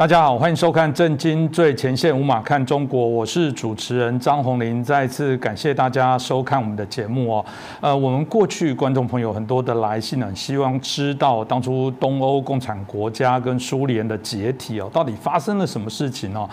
[0.00, 4.82] 大家好，欢迎收看《震惊最前线》，无马看中国，我是主持人张宏林。
[4.82, 7.44] 再次感谢大家收看我们的节目哦。
[7.82, 16.48] 呃，我们过去观众朋友很多的来信呢，希望知道当初东欧共产国家跟苏联的解体哦，到底发生了什么事情哦？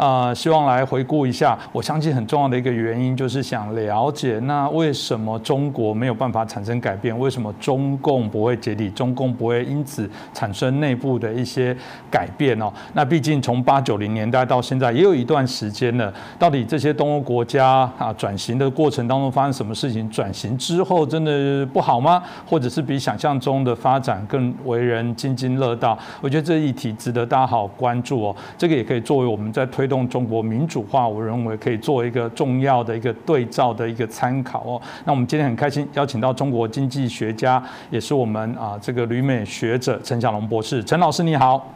[0.00, 1.58] 啊，希望来回顾一下。
[1.72, 7.16] 我相信很重要的一个原因就是想了解，那为什么中国没有办法产生改变？
[7.18, 8.88] 为什么中共不会解体？
[8.88, 11.76] 中共不会因此产生内部的一些
[12.10, 12.72] 改变哦？
[12.94, 20.08] 那毕竟从八九零年代到现在也有一段时间了，到底这些东欧国家啊转型的过程当中发生什么事情？
[20.08, 22.22] 转型之后真的不好吗？
[22.46, 25.98] 或者是比想象中的发展更为人津津乐道？
[26.22, 28.36] 我觉得这一题值得大家好关注哦。
[28.56, 34.80] 这个也可以作为我们在推动中国民主化，我认为可以做一个重要的一个对照的一个参考哦。
[35.04, 37.60] 那我们今天很开心邀请到中国经济学家，
[37.90, 41.66] 也是我们啊这个旅美学者陈小龙博士，陈老师你好。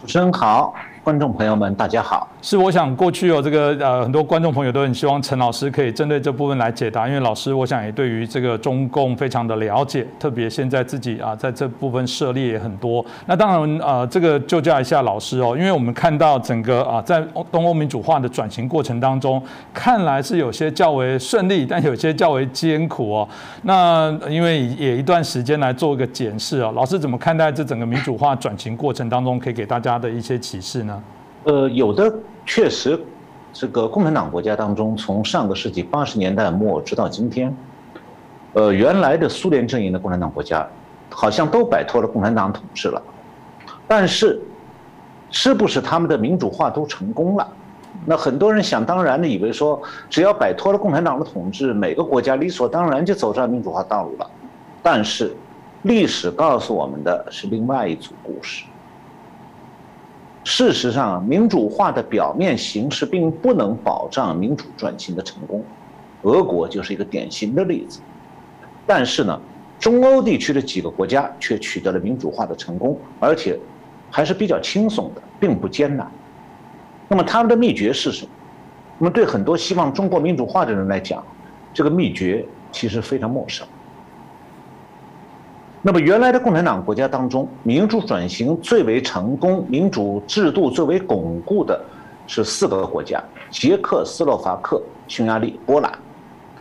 [0.00, 0.74] 主持人好。
[1.02, 2.28] 观众朋友们，大家好。
[2.42, 13.04] 是，我想过去有这个呃，很多观众朋友都很希望陈老师可以针对这部分来解答，因为老师我想也对于这个中共非常的了解，特别现在自己啊在这部分涉猎也很多。
[13.24, 23.28] 那当然呃，这个就教一下老师哦，因为我们看到整个啊在东欧民主化的转型过程当中，看来是有些较为顺利，但有些较为艰苦哦。
[23.62, 30.89] 那因为也一段时间来做一个检视哦，老师怎么看待这整个民主化转型过程当中可以给大家的一些启示呢？
[31.44, 32.12] 呃，有的
[32.44, 32.98] 确实，
[33.52, 37.54] 这个共产党国家当中，从上个世纪八十年代末直到今天，
[38.52, 40.66] 呃，原来的苏联阵营的共产党国家，
[41.08, 43.02] 好像都摆脱了共产党统治了，
[43.88, 44.40] 但是，
[45.30, 47.48] 是不是他们的民主化都成功了？
[48.06, 54.30] 那很多人想当然的以为说，只要摆脱了共产党的统治，每个国家理所当然就走上民主化道路了。
[54.82, 55.34] 但是，
[55.82, 58.64] 历史告诉我们的是另外一组故事。
[60.52, 65.62] 事实上，民主化的表面形式并不能保障民主转型的成功，
[66.22, 68.00] 俄国就是一个典型的例子。
[68.84, 69.40] 但是呢，
[69.78, 73.56] 中欧地区的几个国家却取得了民主化的成功，而且
[74.10, 76.10] 还是比较轻松的，并不艰难。
[77.06, 78.32] 那么他们的秘诀是什么？
[78.98, 81.24] 那么对很多希望中国民主化的人来讲，
[81.72, 83.64] 这个秘诀其实非常陌生。
[85.82, 91.80] 那么原来的共产党国家当中，民主转型最为成功、民主制度最为巩固的
[92.26, 93.18] 是四个国家：
[93.50, 95.90] 捷克斯洛伐克、匈牙利、波兰。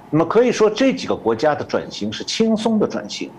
[0.10, 3.30] 那么可以说这几个国家的转型是轻松的转型。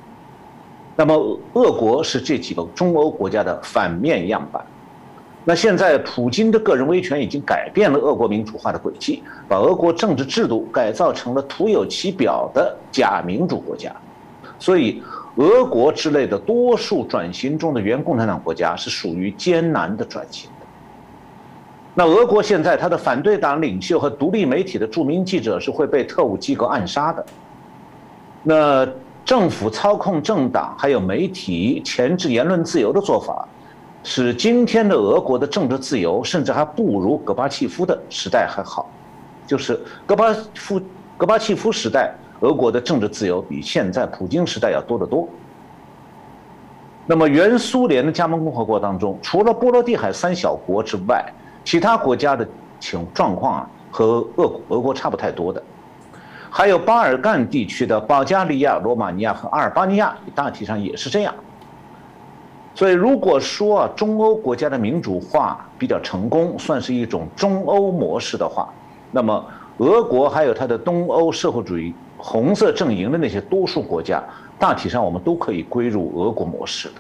[0.96, 4.62] 那么俄国是这几个中欧国家的反面样板。
[5.46, 13.90] 那现在普京的个人威权已经改变了俄国民主化的轨迹，把俄国政治制度改造成了徒有其表的假民主国家。
[14.58, 15.02] 所以。
[15.40, 20.66] 俄国之类的多数转型中的原共产党国家是属于艰难的转型的。
[21.94, 27.24] 那俄国现在他的反对党领袖和独立媒体的著名记者是会被特务机构暗杀的。
[28.42, 28.86] 那
[29.24, 33.48] 政府操控政党还有媒体钳制言论自由的做法，
[34.04, 38.90] 使今天的俄国的政治自由甚至还不如戈巴契夫的时代还好。
[39.46, 40.78] 就是戈巴夫
[41.16, 42.14] 戈巴契夫时代。
[42.40, 45.28] 俄国的政治自由比现在普京时代要多得多。
[47.06, 51.24] 那么，原苏联的加盟共和国当中，除了波罗的海三小国之外，
[51.64, 52.46] 其他国家的
[52.78, 55.60] 情状况啊，和俄俄国差不太多的。
[56.48, 61.34] 还有巴尔干地区的保加利亚、罗马尼亚和阿尔巴尼亚，大体上也是这样。
[62.74, 68.72] 所以，如果说，中欧国家的民主化比较成功，算是一种中欧模式的话，
[69.10, 69.44] 那么
[69.78, 71.92] 俄国还有它的东欧社会主义。
[72.22, 74.22] 红色阵营的那些多数国家，
[74.58, 76.94] 大体上我们都可以归入俄国模式的。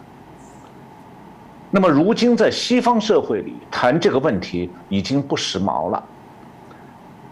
[1.70, 6.02] 那么，如今在西方社会里谈这个问题已经不时髦了。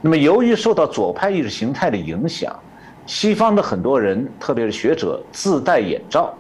[0.01, 2.55] 那么，由于受到左派意识形态的影响，
[3.05, 6.33] 西方的很多人，特别是学者，自带眼罩，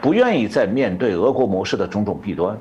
[0.00, 2.58] 不愿意再面对俄国模式的种种弊端，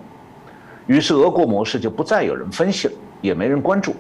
[0.86, 3.96] 于是俄国模式就不再有人分析了，也没人关注。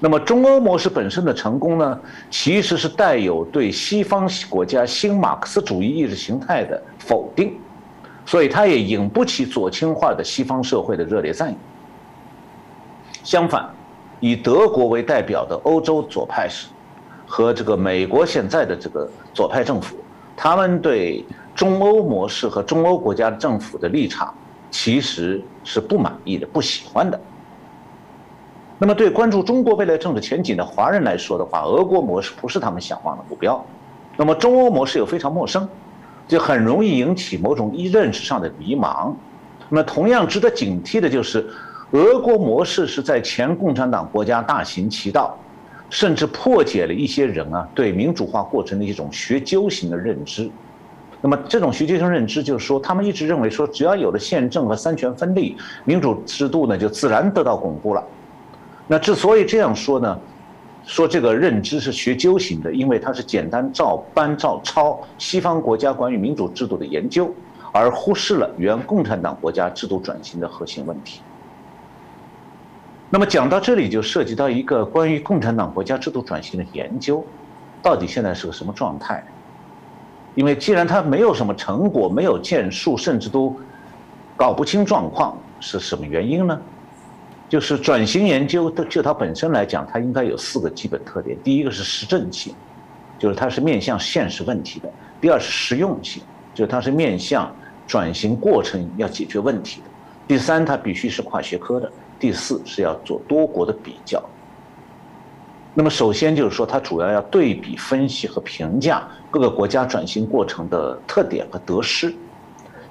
[0.00, 2.00] 那么中欧模式本身的成功呢，
[2.30, 7.58] 其实是带有对西方国家新马克思主义意识形态的否定，
[8.24, 11.56] 所以它也引不起左倾化的西方社会的热烈赞誉。
[13.24, 13.68] 相反，
[14.20, 16.68] 以德国为代表的欧洲左派是
[17.26, 19.96] 和这个美国现在的这个左派政府，
[20.36, 21.24] 他们对
[21.56, 24.32] 中欧模式和中欧国家政府的立场
[24.70, 27.20] 其实是不满意的、不喜欢的。
[28.80, 33.60] 那么，对关注中国未来政治前景的华人来说的话，俄国模式不是他们向往的目标。
[34.16, 35.68] 那么，中欧模式又非常陌生，
[36.28, 39.12] 就很容易引起某种一认识上的迷茫。
[39.68, 41.44] 那么同样值得警惕的就是，
[41.90, 45.36] 俄国模式是在前共产党国家大行其道，
[45.90, 50.48] 甚至破解了一些人啊对民主化过程的一种学究型的认知。
[51.20, 58.04] 那么这种学究型认知就是说，他们一直认为说，只要有了宪政和三权分立，民主制度呢就自然得到巩固了。
[58.88, 60.18] 那之所以这样说呢，
[60.84, 67.32] 说这个认知是学究型的，因为它是简单照搬照抄西方国家关于民主制度的研究。
[67.70, 71.20] 而忽视了原共产党国家制度转型的核心问题。
[73.10, 77.22] 那么讲到这里，就涉及到一个关于共产党国家制度转型的研究，
[77.82, 79.22] 到底现在是个什么状态？
[80.34, 83.54] 因为既然它没有什么成果，没有建树，甚至都
[84.34, 86.58] 搞不清状况，是什么原因呢？
[87.48, 92.54] 就是转型研究的，就它本身来讲，它应该有四个基本特点：第一个是实证性，
[93.18, 94.88] 就是它是面向现实问题的；
[95.20, 96.22] 第二是实用性。
[96.54, 97.54] 就是它是面向
[97.86, 99.86] 转型过程要解决问题的。
[100.26, 101.88] 第三，它必须是跨学科的。
[102.18, 104.20] 第四，是要做多国的比较。
[105.72, 112.12] 那么，首先就是说，它主要要对比分析和评价各个国家转型过程的特点和得失。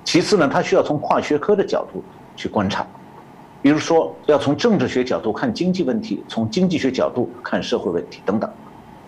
[0.06, 2.02] 其次呢，它需要从跨学科的角度
[2.38, 2.88] 去观察，
[3.62, 8.50] 比如说要从政治学角度看经济问题，从经济学角度看社会问题等等。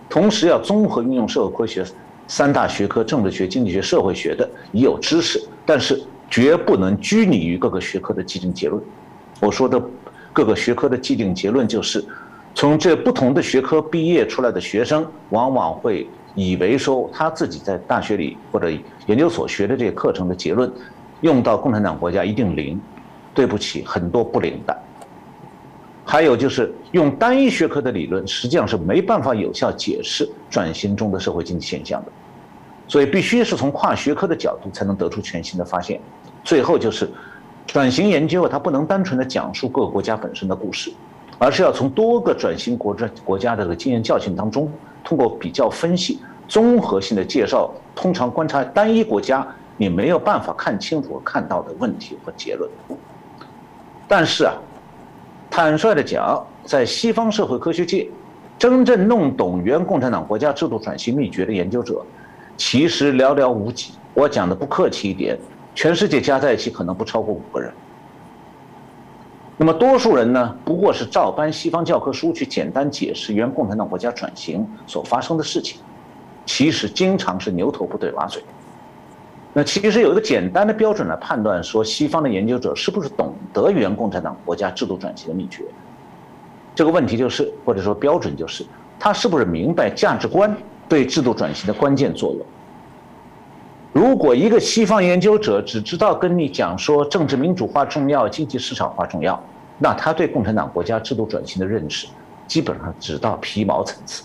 [0.08, 1.84] 同时，要综合运用社会科学。
[2.26, 6.00] 三大学科：政治学、经济学、社会学的已有知识，但是
[6.30, 8.80] 绝不能拘泥于各个学科的既定结论。
[9.40, 9.82] 我说的
[10.32, 12.04] 各个学科的既定结论，就是
[12.54, 18.70] 从这不同的学科毕业出来的学生，往往会以为说他自己在大学里或者
[19.06, 20.72] 研究所学的这些课程的结论，
[21.22, 22.80] 用到共产党国家一定灵。
[23.34, 24.76] 对不起，很多不灵的。
[26.04, 32.10] 还有就是用单一学科的理论，实际上是没办法有效解释转型中的社会经济现象的。
[32.88, 36.00] 所以必须是从跨学科的角度才能得出全新的发现。
[36.42, 37.08] 最后就是，
[37.64, 40.92] 转型研究它不能单纯的讲述各个国家本身的故事，
[41.38, 44.68] 而是要从多个转型国家国家的这个经验教训当中，
[45.04, 46.18] 通过比较分析、
[46.48, 49.46] 综合性的介绍，通常观察单一国家
[49.76, 52.68] 你没有办法看清楚看到的问题和结论。
[54.10, 54.52] 但是啊，
[55.48, 58.10] 坦率的讲，在西方社会科学界，
[58.58, 62.04] 真正弄懂原共产党国家制度转型秘诀的研究者。
[62.56, 65.38] 其实寥寥无几，我讲的不客气一点，
[65.76, 67.72] 全世界加在一起可能不超过五个人。
[69.56, 75.80] 那么多数人呢，不过是照搬西方教科书去简单解释原共产党国家转型所发生的事情，
[76.44, 78.42] 其实经常是牛头不对马嘴。
[79.52, 85.64] 那其实有一个简单的标准来判断，说西方的研究者是不是懂得原共产党国家制度转型的秘诀，
[86.74, 88.64] 这个问题就是，或者说标准就是，
[88.98, 90.56] 他是不是明白价值观。
[90.88, 92.44] 对制度转型的关键作用。
[93.92, 99.40] 如果一个西方研究者只知道跟你讲说政治民主化重要、经济市场化重要，
[99.78, 102.08] 那他对共产党国家制度转型的认识
[102.48, 104.24] 基本上只到皮毛层次。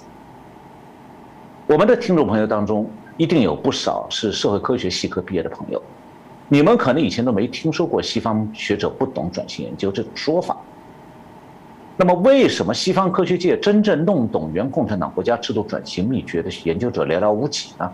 [1.67, 5.81] 我们的听众朋友当中一定有不少是社会科学系科毕业的朋友，
[6.49, 10.57] 你们可能以前都没听说过西方学者不懂转型研究这种说法。
[11.97, 17.89] 那么，为什么西方科学界真正弄懂原共产党国家制度转型秘诀的研究者寥寥无几呢？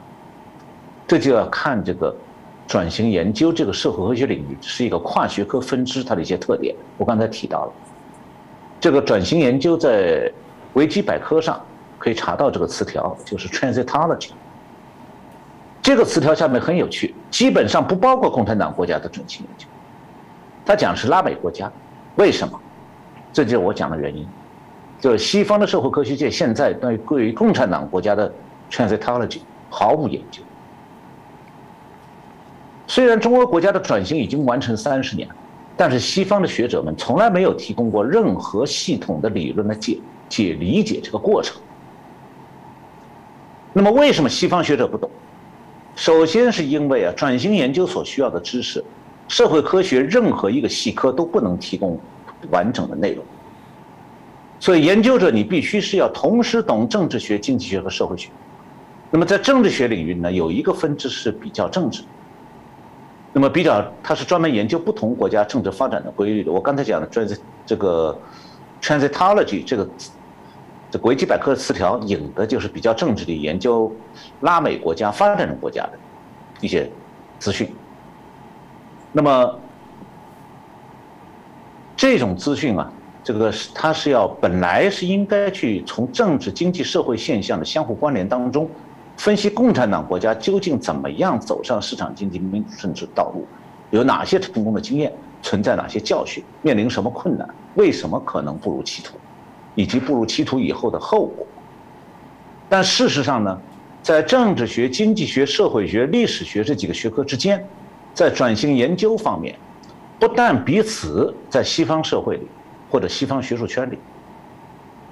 [1.08, 2.16] 这就要看这个
[2.66, 6.76] 转型研究这个社会科学领域是一个跨学科分支，它的一些特点。
[6.98, 7.74] 我刚才提到了，
[8.80, 10.32] 这个转型研究在
[10.74, 11.64] 维基百科上
[12.00, 14.32] 可以查到这个词条，就是 transitology。
[15.82, 19.66] 这个词条下面很有趣，基本上不包括共产党国家的转型研究，
[20.66, 21.72] 它讲是拉美国家，
[22.18, 22.60] 为什么？
[23.34, 24.28] 这就是我讲的原因，
[25.00, 28.32] 就是西方的社会科学界现在对于共产党国家的
[28.70, 30.44] transitology 毫无研究。
[32.86, 35.28] 虽然中国国家的转型已经完成三十年，
[35.78, 39.98] 但是西方的学者们从来没有提供过任何系统的理论来解
[40.30, 41.60] 解理解这个过程。
[43.74, 45.10] 那么，为什么西方学者不懂？
[45.96, 48.84] 首先是因为啊，转型研究所需要的知识，
[49.28, 52.00] 社会科学任何一个系科都不能提供。
[52.50, 53.24] 完整的内容，
[54.60, 58.32] 所以研究者你必须是要同时懂政治学、经济学和社会学。
[59.12, 62.02] 那么在政治学领域呢，有一个分支是比较政治。
[63.32, 66.52] 那么比较，它是专门研究不同国家政治发展的规律的。
[66.52, 68.20] 我刚才讲的 trans 这个
[68.82, 69.88] transitology 这个
[70.92, 73.92] 这国际百科词条引的就是比较政治的研究
[74.42, 75.94] 拉美国家、发展中国家的
[76.60, 76.88] 一些
[77.40, 77.74] 资讯。
[79.12, 79.58] 那么。
[81.94, 82.92] 这种资讯啊，
[83.24, 88.68] 这个是它是要本来是应该去从政治、经济、社会现象的相互关联当中，
[89.18, 93.46] 分析共产党国家究竟怎么样走上市场经济民主政治道路，
[93.92, 99.16] 有哪些成功的经验，存在哪些教训，面临什么困难，为什么可能步入歧途，
[99.76, 101.46] 以及步入歧途以后的后果。
[102.68, 103.62] 但事实上呢，
[104.02, 107.66] 在政治学、经济学、社会学、历史学这几个学科之间，
[108.14, 109.56] 在转型研究方面，
[110.20, 112.48] 不但彼此在西方社会里
[112.90, 114.00] 或者西方学术圈里，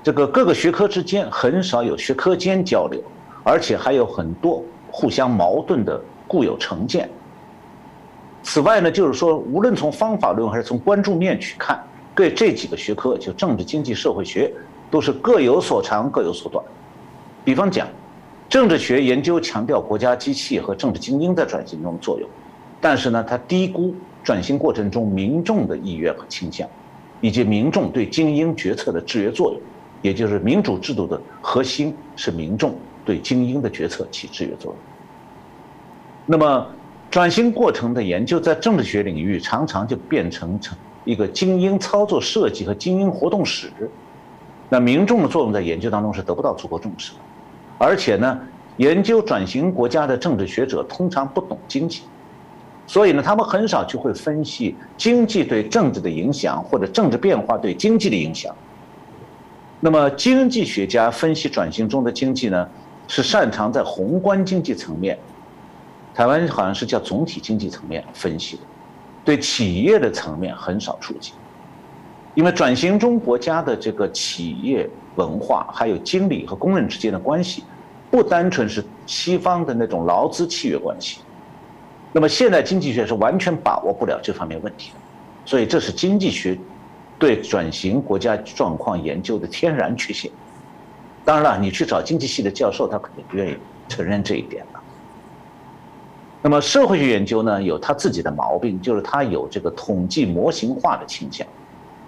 [0.01, 3.01] 这个各个学科之间很少有学科间交流，
[3.43, 7.09] 而且还有很多互相矛盾的固有成见。
[8.41, 11.83] 此外呢，就是说，无论从方法论还是从关注面去看，
[12.15, 14.51] 对这几个学科，就政治、经济、社会学，
[14.91, 16.63] 都是各有所长，各有所短。
[17.45, 17.87] 比方讲，
[18.49, 22.29] 政治学研究强调国家机器和政治精英在转型中的作用，
[22.81, 26.67] 但是呢，它低估转型过程中民众的意愿和倾向，
[27.21, 29.61] 以及民众对精英决策的制约作用。
[30.01, 32.75] 也就是民主制度的核心是民众
[33.05, 34.75] 对精英的决策起制约作用。
[36.25, 36.67] 那么。
[37.11, 43.71] 转型过程的研究在政治学领域常常就变成成一个精英操作设计和精英活动史，
[44.69, 47.19] 那民众的作用在研究当中是得不到足够重视的，
[47.77, 48.39] 而且呢，
[48.77, 52.03] 研究转型国家的政治学者通常不懂经济，
[52.85, 58.53] 所以呢，他们很少就会分析经济对政治的影响或者政治变化对经济的影响。
[59.79, 62.67] 那么经济学家分析转型中的经济呢，
[63.07, 65.17] 是擅长在宏观经济层面。
[66.13, 68.63] 台湾好像是叫总体经济层面分析的，
[69.23, 71.33] 对企业的层面很少触及，
[72.33, 77.63] 因为转型中国家的这个企业文化还有经理和工人之间的关系，
[78.09, 81.21] 不单纯是西方的那种劳资契约关系，
[82.11, 84.99] 那么现代经济学是完全把握不了这方面问题的，
[85.45, 86.57] 所以这是经济学
[87.19, 90.31] 对转型国家状况研究的天然缺陷。
[91.25, 93.57] 当然了，你去找经济系的教授，他肯定不愿意
[93.89, 94.78] 承认这一点了。
[96.41, 101.45] 那么社会学研究呢，有它自己的毛病，就是它有这个统计模型化的倾向，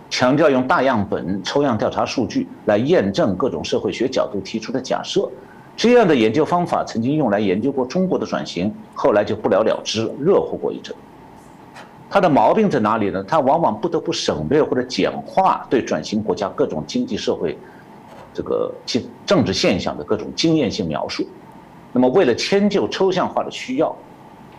[0.09, 5.29] 强调用大样本、抽样调查数据来验证各种社会学角度提出的假设。
[5.75, 10.95] 这样的研究方法曾经用来研究过中国的转型，后来就不了了之，热乎过一阵。
[12.09, 13.21] 它的毛病在哪里呢？
[13.27, 17.57] 它往往不得不省略或者简化对转型国家各种经济社会
[18.33, 21.25] 这个其政治现象的各种经验性描述。
[21.91, 23.93] 那么为了迁就抽象化的需要。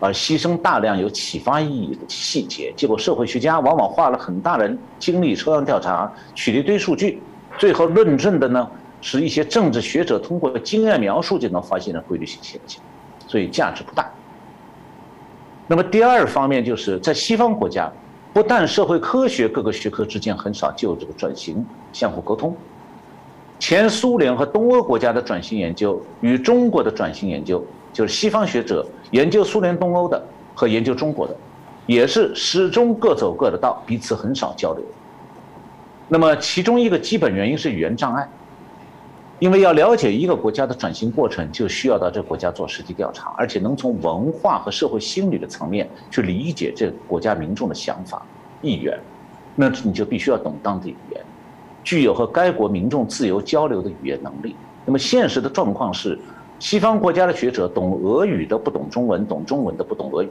[0.02, 4.68] 而牺牲大量有启发意义的细节，结果社会学家往往花了很大的
[4.98, 7.22] 精力抽样调查，取了一堆数据，
[7.56, 8.68] 最后论证的呢
[9.00, 12.82] 是一些政治学者通过经验描述就能发现的规律性现象，
[13.28, 14.10] 所以价值不大。
[15.68, 17.88] 那么第二方面就是在西方国家，
[18.32, 22.56] 不但社会科学各个学科之间很少就这个转型相互沟通，
[23.60, 27.64] 前苏联和东欧国家的转型研究与中国的转型研究。
[27.92, 31.36] 就是西方学者研究苏联东欧的和研究中国的，
[31.86, 34.82] 也是始终各走各的道，彼此很少交流。
[36.08, 38.28] 那么其中一个基本原因是语言障碍，
[39.38, 48.24] 因为要了解一个国家的转型过程，就需要到这个国家做实地调查，而且能从文化和社会心理的层面去理解这个国家民众的想法、
[48.62, 48.98] 意愿，
[49.54, 51.20] 那你就必须要懂当地语言，
[51.84, 54.56] 具有和该国民众自由交流的语言能力。
[54.84, 56.18] 那么现实的状况是。
[56.62, 60.28] 西方国家的学者懂俄语的不懂中文，懂中文的不懂俄语。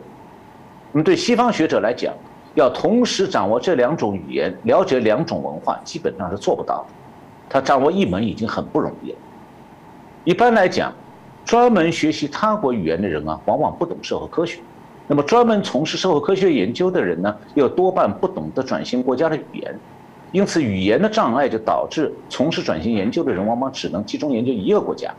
[0.93, 2.13] 那么对西方学者来讲，
[2.55, 6.93] 要同时掌握这两种语言，了解两种文化，基本上是做不到的。
[7.49, 9.17] 他掌握一门已经很不容易了。
[10.23, 10.93] 一般来讲，
[11.43, 14.61] 专门学习他国语言的人啊，往往不懂社会科学。
[15.07, 19.77] 那么专门从事社会科学研究的人呢，又多半不懂得转型国家的语言。
[20.31, 25.13] 因此，语言的障碍就导致从事转型研究的人往往只能集中研究一个国家。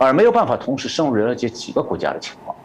[0.00, 2.56] 而没有办法同时深入了解几个国家的情况，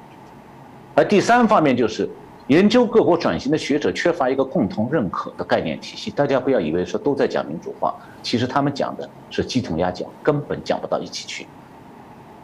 [0.96, 2.10] 而第三方面就是
[2.48, 6.10] 研究各国转型的学者缺乏一个共同认可的概念体系。
[6.10, 11.46] 大家不要以为说都在讲民主化，其实他们讲的是鸡同鸭讲，根本讲不到一起去。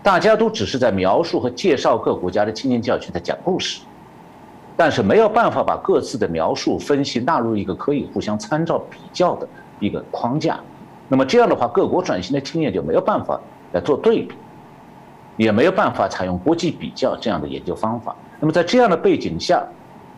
[0.03, 3.79] 大家都只是在描述和介绍各国家的经验教训，在讲故事，
[4.75, 9.47] 但是没有办法把各自的描述分析纳入一个可以互相参照比较的
[9.79, 10.59] 一个框架。
[11.07, 13.39] 那么这样的话，各国转型的经验就没有办法
[13.71, 14.35] 来做对比。
[15.41, 18.15] 也没有办法采用国际比较这样的研究方法。
[18.39, 19.65] 那么在这样的背景下，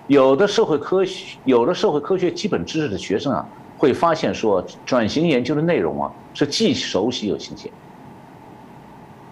[0.07, 7.71] 有的社会科学、有的社会科学基本知识的学生啊，会发现说，转型研究的内容啊是既熟悉又新鲜。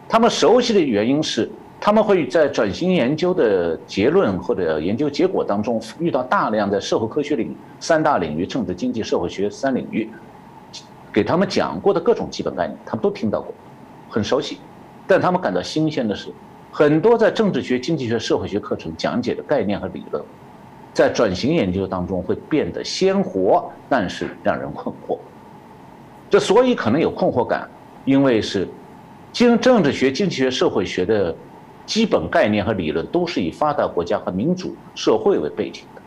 [0.07, 10.09] 他们熟悉的原因是，他们会在转型研究的结论或者研究结果当中遇到大量的社会科学领三大领域：政治、经济、社会学三领域，
[11.11, 13.53] 给他们讲过的各种基本概念，他们都听到过，
[14.09, 14.57] 很熟悉。
[15.07, 16.29] 但他们感到新鲜的是，
[16.71, 20.23] 很多在政治学、经济学、社会学课程讲解的概念和理论，
[20.93, 25.17] 在转型研究当中会变得鲜活，但是让人困惑。
[26.29, 27.69] 这所以可能有困惑感，
[28.05, 28.67] 因为是
[29.33, 31.35] 经政治学、经济学、社会学的
[31.85, 36.01] 基本概念和理论都是以发达国家和民主社会为背景的。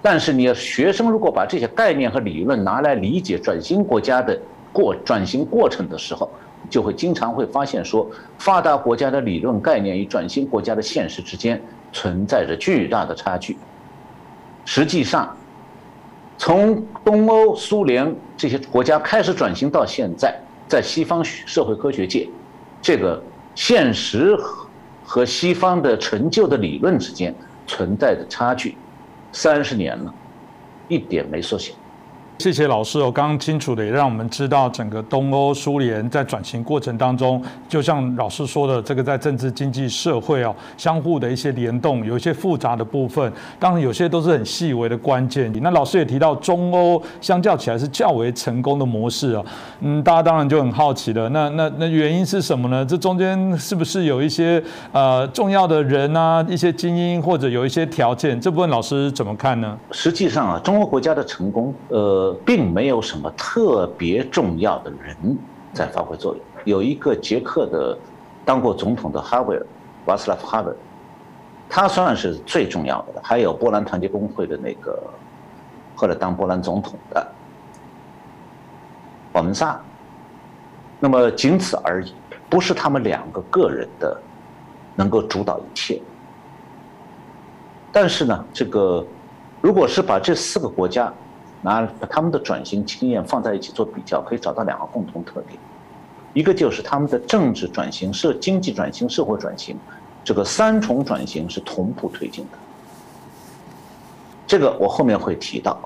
[0.00, 4.36] 但是你要学生如果把这些概念和理论拿来理解转型国家的
[4.72, 6.28] 过转型过程的时候，
[6.70, 11.60] 就会经常会发现说，发达国家的理论概念与转型国家的现实之间
[11.92, 13.56] 存在着巨大的差距。
[14.64, 15.36] 实际上，
[16.38, 22.28] 从东欧、苏联这些国家开始转型到现在，在西方社会科学界，
[22.80, 23.22] 这个
[23.54, 24.36] 现实
[25.04, 27.34] 和西方的成就的理论之间
[27.66, 28.76] 存在的差距，
[29.32, 30.14] 三十年了，
[30.88, 31.72] 一点没缩小。
[32.38, 45.52] 谢谢老师哦，刚刚清楚的也让我们知道整个东欧、苏联在转型过程当中，就像老师说的，这个在政治、经济、社会哦相互的一些联动，有一些复杂的部分，当然有些都是很细微的关键。
[45.62, 49.44] 那老师也提到中欧相较起来是较为成功的模式啊，
[49.78, 52.84] 嗯，大家当然就很好奇了，那那那原因是什么呢？
[52.84, 54.60] 这中间是不是有一些
[54.90, 58.40] 呃重要的人啊，一些精英或者有一些条件？
[58.40, 59.78] 这部分老师怎么看呢？
[59.92, 62.21] 实际上啊，中国国家的成功，呃。
[62.44, 65.16] 并没有什么特别重要的人
[65.72, 66.44] 在发挥作用。
[66.64, 67.96] 有一个捷克的
[68.44, 69.66] 当过总统的哈维尔，
[70.04, 70.76] 瓦斯拉夫·哈维尔，
[71.68, 73.20] 他算是最重要的。
[73.22, 75.02] 还有波兰团结工会的那个
[75.96, 77.26] 后来当波兰总统的
[79.32, 79.80] 保门萨。
[81.00, 82.14] 那么仅此而已，
[82.48, 84.20] 不是他们两个个人的
[84.94, 86.00] 能够主导一切。
[87.90, 89.04] 但是呢，这个
[89.60, 91.12] 如果是把这四个国家，
[91.64, 95.56] 拿把他们的转型经验放在一起做比较，可以找到两个共同特点，
[96.34, 99.76] 一个就是他们的政治转型、社经济转型、社会转型，
[100.24, 102.58] 这个三重转型是同步推进的。
[104.46, 105.78] 这个我后面会提到，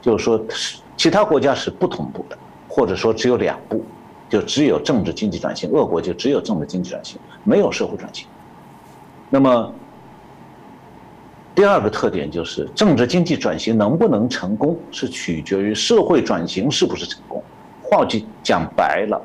[0.00, 2.36] 就是说是其他国家是不同步的，
[2.68, 3.84] 或者说只有两步，
[4.28, 8.26] 就只有政治经济转型，俄国就只有政治经济转型，没有社会转型。
[9.30, 9.72] 那么。
[11.54, 17.42] 第二个特点就是政治经济转型能不能成功，是取决于社会转型是不是成功。
[17.82, 19.20] 话就讲白了，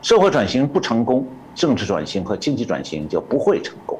[0.00, 3.98] 社会转型不成功，政治转型和经济转型就不会成功。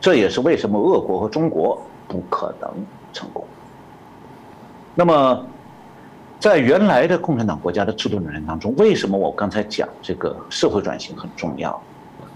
[0.00, 2.70] 这也是为什么俄国和中国不可能
[3.12, 3.44] 成功。
[4.94, 5.46] 那么，
[6.38, 11.78] 在原来的共产党国家的制度理念当中，为什么我刚才讲这个社会转型很重要？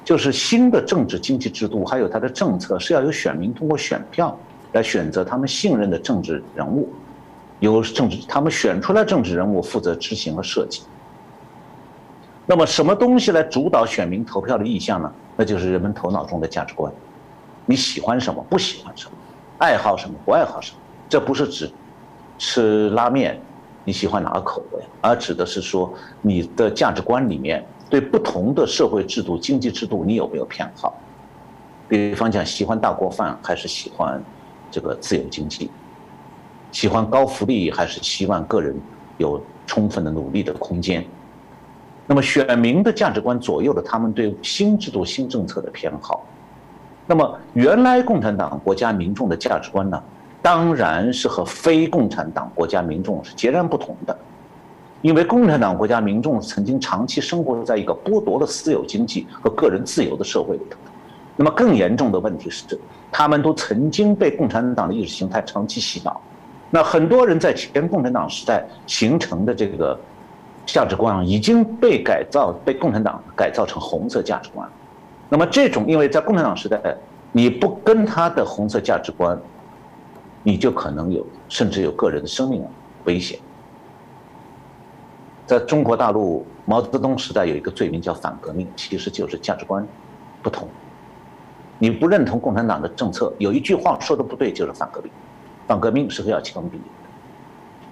[0.04, 4.38] 就是新的政治经济制度，还有它的政策是要由选民通过选票
[4.72, 6.92] 来选择他们信任的政治人物，
[7.60, 10.82] 由政治他们选出来政治人物负责执行和设计。
[12.44, 15.10] 那么什么东西来主导选民投票的意向呢？
[15.36, 16.92] 那就是人们头脑中的价值观，
[17.64, 19.12] 你喜欢什么，不喜欢什么，
[19.56, 20.78] 爱好什么，不爱好什么。
[21.08, 21.70] 这不是指
[22.36, 23.40] 吃拉面
[23.84, 27.64] 你喜欢哪个口味，而指的是说你的价值观里面。
[27.88, 30.94] 对不同的社会制度、经济制度，你有没有偏好？
[31.88, 34.22] 比方讲，喜欢大锅饭还是喜欢
[34.70, 35.70] 这个自由经济？
[36.72, 38.74] 喜欢高福利还是希望个人
[39.18, 41.04] 有充分的努力的空间？
[42.06, 46.24] 那么，选民的价值观左右了他们对新制度、新政策的偏好。
[47.06, 50.02] 那么，原来共产党国家民众的价值观呢？
[50.42, 54.14] 当然是和非共产党国家民众是截然不同的。
[55.04, 60.78] 因为共产党国家民众曾经长期生活在一个剥夺了私有经济和个人自由的社会里头，
[61.36, 62.64] 那么更严重的问题是，
[63.12, 66.18] 他们都曾经被共产党的意识形态长期洗脑。
[66.70, 69.94] 那很多人在前共产党时代形成的这个
[70.64, 74.66] 价值观已经被改造，被共产党改造成红色价值观。
[75.28, 76.80] 那么这种，因为在共产党时代，
[77.30, 79.38] 你不跟他的红色价值观，
[80.42, 82.64] 你就可能有甚至有个人的生命
[83.04, 83.38] 危险。
[85.46, 89.86] 在中国大陆，毛泽东时代有一个罪名叫反革命，其实就是价值观
[90.42, 90.66] 不同。
[91.78, 95.10] 你不认同共产党的政策，有一句话说的不对，就是反革命。
[95.66, 96.78] 反革命是要枪毙的。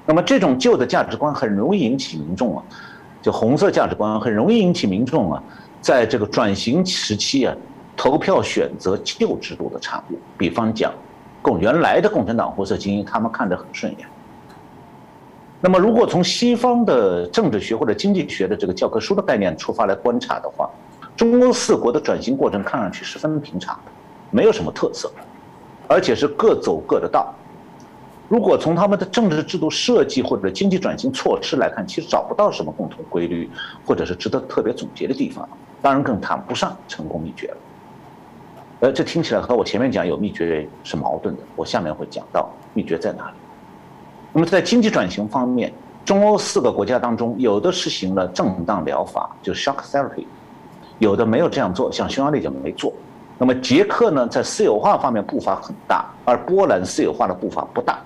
[0.07, 2.65] 那么这种旧的价值观很容易引起民众啊，
[3.21, 5.43] 就红色价值观很容易引起民众啊，
[5.81, 7.55] 在这个转型时期啊，
[7.97, 10.19] 投票选择旧制度的产物。
[10.39, 10.93] 比方讲，
[11.43, 14.09] 共原来的共产党红色精英，他们看着很顺眼。
[15.65, 20.69] 那么，如果从西方的政治学或者经济学的这个教科书的概念出发来观察的话，
[21.17, 23.79] 中欧四国的转型过程看上去十分平常，
[24.33, 25.09] 没有什么特色，
[25.87, 27.33] 而且是各走各的道。
[28.29, 33.49] 如果从他们的政治制度设计或者经济转型措施来看，其实找不到什么共同规律，
[33.87, 35.49] 或者是值得特别总结的地方，
[35.81, 37.57] 当然更谈不上成功秘诀了。
[38.81, 41.43] 呃，这听起来和我前面讲有秘诀是矛盾的。
[41.55, 43.37] 我下面会讲到秘诀在哪里。
[44.33, 45.73] 那么在经济转型方面，
[46.05, 50.25] 中欧四个国家当中，有的实行了震荡疗法，就 shock therapy，
[50.99, 52.93] 有的没有这样做，像匈牙利就没做。
[53.39, 57.99] 那么捷克呢，在私有化方面步伐很大，而波兰私有化的步伐不大。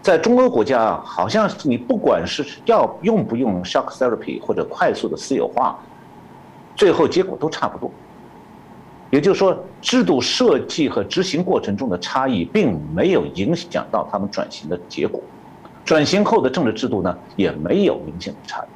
[0.00, 5.78] 在中欧国家啊，好像你不管是要用不用 shock therapy 或者快速的私有化，
[6.74, 7.90] 最后结果都差不多。
[9.10, 15.20] 也就是说，制度设计和执行过程中的差异，并没有影响到他们转型的结果。
[15.84, 18.68] 转型后的政治制度呢，也没有明显的差异。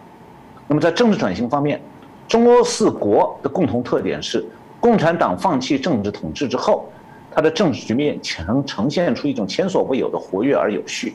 [0.66, 1.81] 那么在政治转型方面，
[2.27, 4.44] 中欧四国的共同特点是，
[4.81, 6.88] 共产党放弃政治统治之后，
[7.31, 11.14] 它的政治局面呈呈现出一种前所未有的活跃而有序，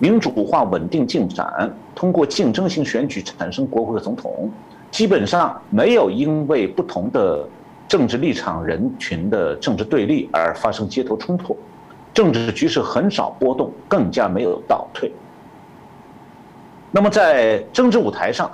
[0.00, 4.50] 民主化稳定进展，通过竞争性选举产生国会和总统，
[4.90, 7.48] 基本上没有因为不同的。
[7.88, 11.56] 政治立场人群的政治对立而发生街头冲突，
[12.12, 15.10] 政治局势很少波动，更加没有倒退。
[16.90, 18.50] 那么在政治舞台上，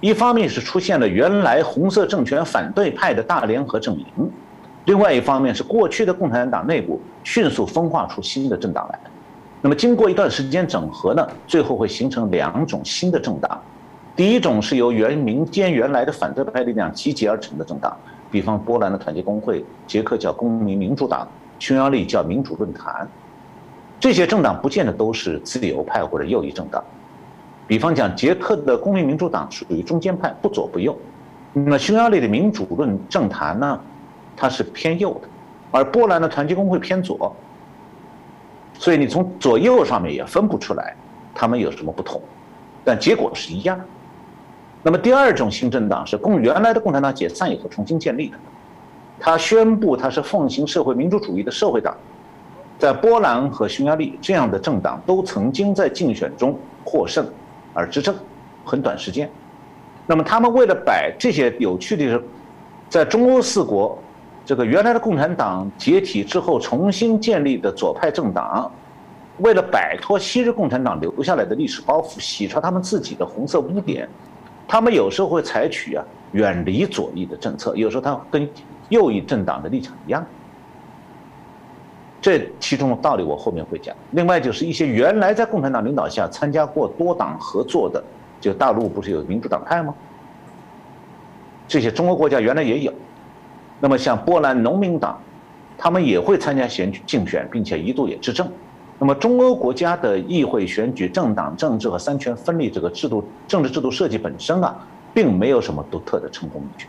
[0.00, 4.06] 一方面是出现了原来红色政权反对派的大联合阵营，
[4.86, 8.98] 另外一方面是过去的共产党内部迅速分化出新的政党来。
[9.60, 13.60] 那么经过一段时间整合呢，最后会形成两种新的政党，
[14.16, 17.94] 第一种是由原民间原来的反对派力量集结而成的政党。
[18.32, 23.06] 比方波兰的团结工会，捷克叫公民民主党，匈牙利叫民主论坛，
[24.00, 26.82] 这些政党不见得都是自由派或者右翼政党。
[27.68, 30.96] 比方讲，捷克的公民民主党属于中间派，不左不右。
[31.52, 33.78] 那么匈牙利的民主论政坛呢，
[34.34, 35.28] 它是偏右的，
[35.70, 37.36] 而波兰的团结工会偏左。
[38.72, 40.96] 所以你从左右上面也分不出来，
[41.34, 42.18] 他们有什么不同，
[42.82, 43.78] 但结果是一样。
[44.84, 48.36] 那么第二种新政党是共原来的共产党解散以后重新建立的，
[49.20, 51.96] 他宣布他是奉行社会民主主义的社会党，
[52.78, 57.24] 在波兰和匈牙利这样的政党都曾经在竞选中获胜
[57.72, 58.12] 而执政
[58.64, 59.30] 很短时间，
[60.04, 62.20] 那么他们为了摆这些有趣的是，
[62.88, 63.96] 在中欧四国
[64.44, 68.68] 这个原来的共产党解体之后重新建立的左派政党，
[69.38, 74.08] 为了摆脱昔日共产党留下来的历史包袱，洗刷他们自己的红色污点。
[74.72, 78.48] 他们有时候会采取啊远离左翼的政策，有时候他跟
[78.88, 80.24] 右翼政党的立场一样。
[82.22, 83.94] 这其中的道理我后面会讲。
[84.12, 88.02] 另外就是一些原来在共产党领导下参加过多党合作的，
[88.40, 89.94] 就大陆不是有民主党派吗？
[91.68, 92.90] 这些中国国家原来也有。
[93.78, 95.20] 那么像波兰农民党，
[95.76, 98.50] 他们也会参加选举竞选，并且一度也执政。
[99.02, 104.76] 那么，中欧国家的议会选举、政党政治和三权分立这个制度、政治制度设计本身啊，
[105.12, 106.86] 并没有什么独特的成功秘诀。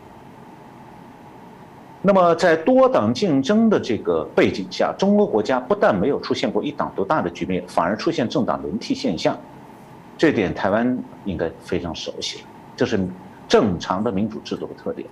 [2.03, 9.35] 那么，在多党竞争的这个背景下，中欧国家不但没有出现过一党独大的局面，反而出现政党轮替现象。
[10.15, 10.95] 这点台湾
[11.25, 12.45] 应该非常熟悉了，
[12.77, 13.03] 这是
[13.47, 15.07] 正常的民主制度的特点。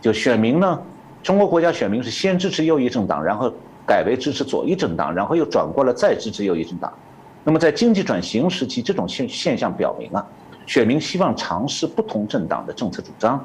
[0.00, 0.82] 就选民呢，
[1.22, 3.54] 中国国家选民是先支持右翼政党，然后。
[3.86, 6.92] 改为支持左翼政党，然后又转过来再支持右翼政党。
[7.42, 10.26] 那么在经济转型时期，这种现现象表明啊，
[10.66, 13.44] 选民希望尝试不同政党的政策主张。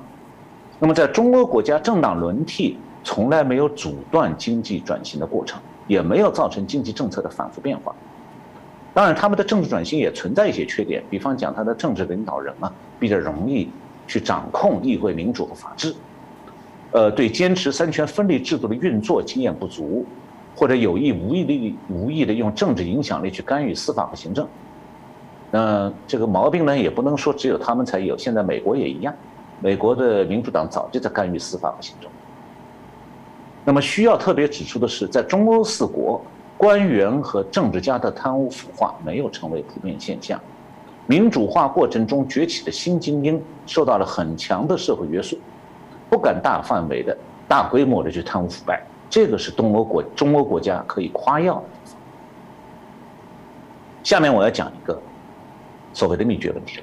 [0.80, 7.94] 那么在中欧国家，政党轮替从来没有阻断经济转型的过程，也没有造成经济政策的反复变化。
[8.94, 13.70] 当然，他们的政治转型也存在一些缺点，比方讲，他的政治领导人啊，比较容易
[14.08, 15.94] 去掌控议会民主和法治，
[16.92, 20.06] 呃，对坚持三权分立制度的运作经验不足。
[20.60, 24.46] 或者有意无意的无意的用政治影响力去干预司法和行政，
[25.52, 29.14] 那这个毛病呢，也不能说只有他们才有，现在美国也一样，
[29.62, 32.12] 美国的民主党早就在干预司法和行政。
[33.64, 36.22] 那么需要特别指出的是，在中欧四国，
[36.58, 40.38] 官员和政治家的贪污腐化没有成为普遍现象，
[41.08, 45.40] 民主化过程中崛起的新精英受到了很强的社会约束，
[46.10, 47.18] 不敢大范围的
[47.48, 48.84] 大规模的去贪污腐败。
[49.10, 51.98] 这个是东欧国中欧国家可以夸耀的地方。
[54.04, 55.02] 下面我要讲一个
[55.94, 56.80] 所谓的秘诀问题。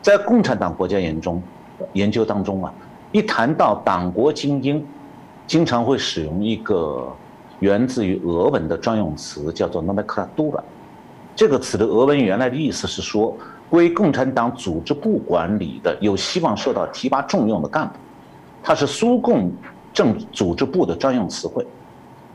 [0.00, 1.42] 在共产党国家研中
[1.92, 2.72] 研究当中啊，
[3.12, 4.84] 一谈到党国精英，
[5.46, 7.14] 经常会使用一个
[7.58, 10.60] 源自于俄文的专用词，叫做 “nomenklatura”。
[11.34, 13.36] 这个词的俄文原来的意思是说，
[13.68, 17.94] 归共产党组织部管理的有希望受到提拔重用的干部，
[18.62, 19.52] 他是苏共。
[19.96, 21.66] 政组织部的专用词汇，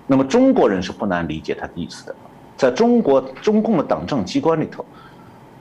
[0.08, 2.16] 那么中国人是不难理解他的意思的。
[2.58, 4.84] 在中国中共的党政机关里头，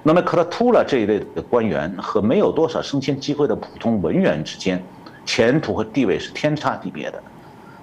[0.03, 4.83] 那么克拉图拉这一类的官员和没有多少升迁机会的普通文员之间，
[5.27, 7.23] 前途和地位是天差地别的。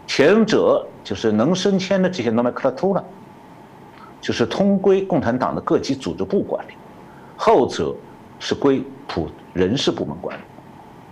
[0.07, 3.03] 前者就是能升迁的这些 nomenclatura，
[4.19, 6.71] 就是通归共产党的各级组织部管理；
[7.37, 7.93] 后者
[8.39, 10.41] 是归普人事部门管理，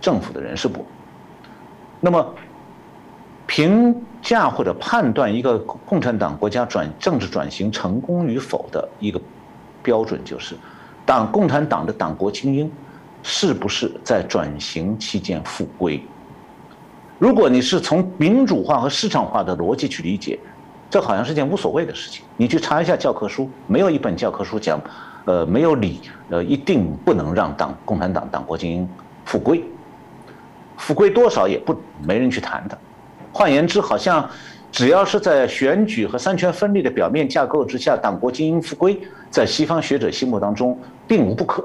[0.00, 0.84] 政府的人事部。
[2.00, 2.34] 那么，
[3.46, 9.20] 评价或者判断一个共产党国家转政治转型成功与否的一个
[9.82, 10.56] 标准，就是
[11.04, 12.70] 党共产党的党国精英
[13.22, 16.02] 是不是在转型期间复归。
[17.18, 20.38] 如果你是从民主化和市场化的逻辑去理解，
[20.90, 22.24] 这好像是件无所谓的事情。
[22.36, 24.80] 你去查一下教科书，没有一本教科书讲，
[25.24, 28.88] 呃，没有理，呃，一定不能让党共产党党国精英
[29.24, 29.64] 复归。
[30.76, 32.76] 复归多少也不没人去谈的。
[33.36, 34.26] 换言之，好像
[34.72, 38.98] 只要是在选举和三权分立的表面架构之下，党国精英复归，
[39.30, 41.62] 在西方学者心目当中并无不可。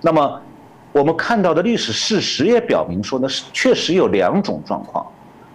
[0.00, 0.42] 那么，
[0.90, 5.06] 我们看到的历史事实也表明说呢，是确实有两种状况，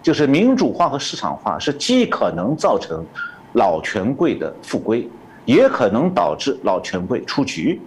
[0.02, 3.04] 就是民主化和市场化是既可能造成
[3.52, 5.06] 老权贵的复归，
[5.44, 7.78] 也可能导致老权贵出局。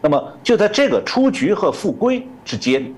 [0.00, 2.90] 那么，就在这个出局和复归之间。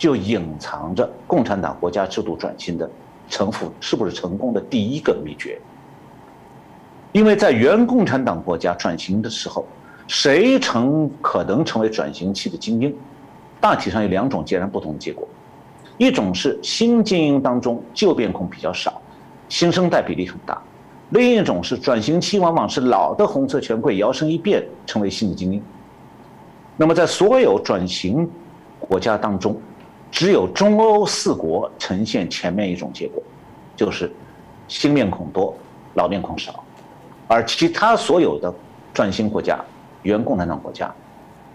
[0.00, 2.90] 就隐藏着共产党国家制度转型的
[3.28, 5.60] 成复是不是成功的第一个秘诀。
[7.12, 9.66] 因为在原共产党国家转型的时候，
[10.06, 12.96] 谁成可能成为转型期的精英，
[13.60, 15.28] 大体上有两种截然不同的结果：
[15.98, 19.02] 一种是新精英当中旧变孔比较少，
[19.50, 20.54] 新生代比例很大；
[21.10, 25.62] 另一种是转型期往往是老的红色权贵摇身一变成为新的精英。
[26.78, 28.26] 那么在所有转型
[28.78, 29.60] 国家当中，
[30.10, 33.22] 只有中欧四国呈现前面一种结果，
[33.76, 34.10] 就是
[34.68, 35.54] 新面孔多，
[35.94, 36.62] 老面孔少，
[37.26, 38.52] 而其他所有的
[38.92, 39.58] 转型国家、
[40.02, 40.92] 原共产党国家，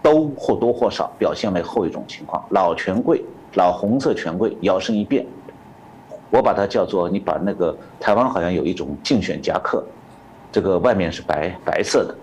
[0.02, 3.22] 都或多或少表现为后一种情况：老权贵、
[3.54, 5.24] 老红色权贵摇身一变。
[6.30, 9.84] 我把它叫做你把那个台湾好像有一种竞选夹克，
[10.50, 12.14] 这个外面是白白色的，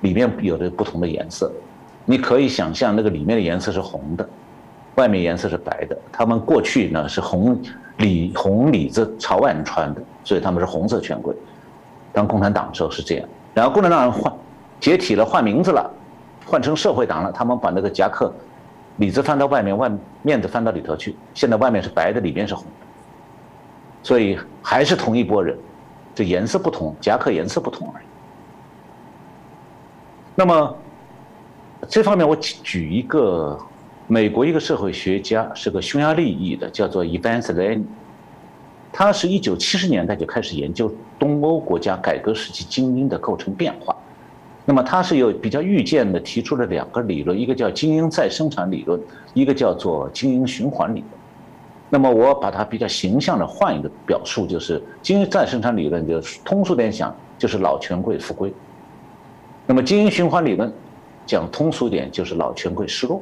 [0.00, 1.50] 里面有着不同的颜色，
[2.04, 4.28] 你可以想象那个里面的颜色是红的。
[4.96, 7.58] 外面颜色是白的，他们过去呢是红
[7.98, 11.34] 里红里子朝外穿的，所以他们是红色权贵。
[12.12, 14.32] 当共产党的时候是这样，然后共产党人换
[14.80, 15.90] 解体了，换名字了，
[16.46, 18.32] 换成社会党了，他们把那个夹克
[18.96, 19.90] 里子翻到外面，外
[20.22, 22.70] 面子翻到里头去，现在外面是白的，里面是红的，
[24.02, 25.58] 所以还是同一拨人，
[26.14, 28.04] 这颜色不同，夹克颜色不同而已。
[30.34, 30.74] 那么
[31.86, 33.58] 这方面我举一个。
[34.08, 37.84] 美国一个社会学家是个匈牙利裔的，叫做 Ivan s e l e n
[38.92, 43.94] 他是一九七十年代就开始研究东欧国家改革时期精英的构成变化。
[44.64, 49.00] 那么他是有比较预见的提出了两个理论，一个叫精英再生产理论，
[49.34, 51.10] 一个叫做精英循环理论。
[51.90, 58.52] 那么我把它比较形象的换一个表述，就是精英再生产理论，就是通俗点讲，就是老权贵复归。
[59.66, 60.72] 那么精英循环理论
[61.26, 63.20] 讲通俗点，就是老权贵失落。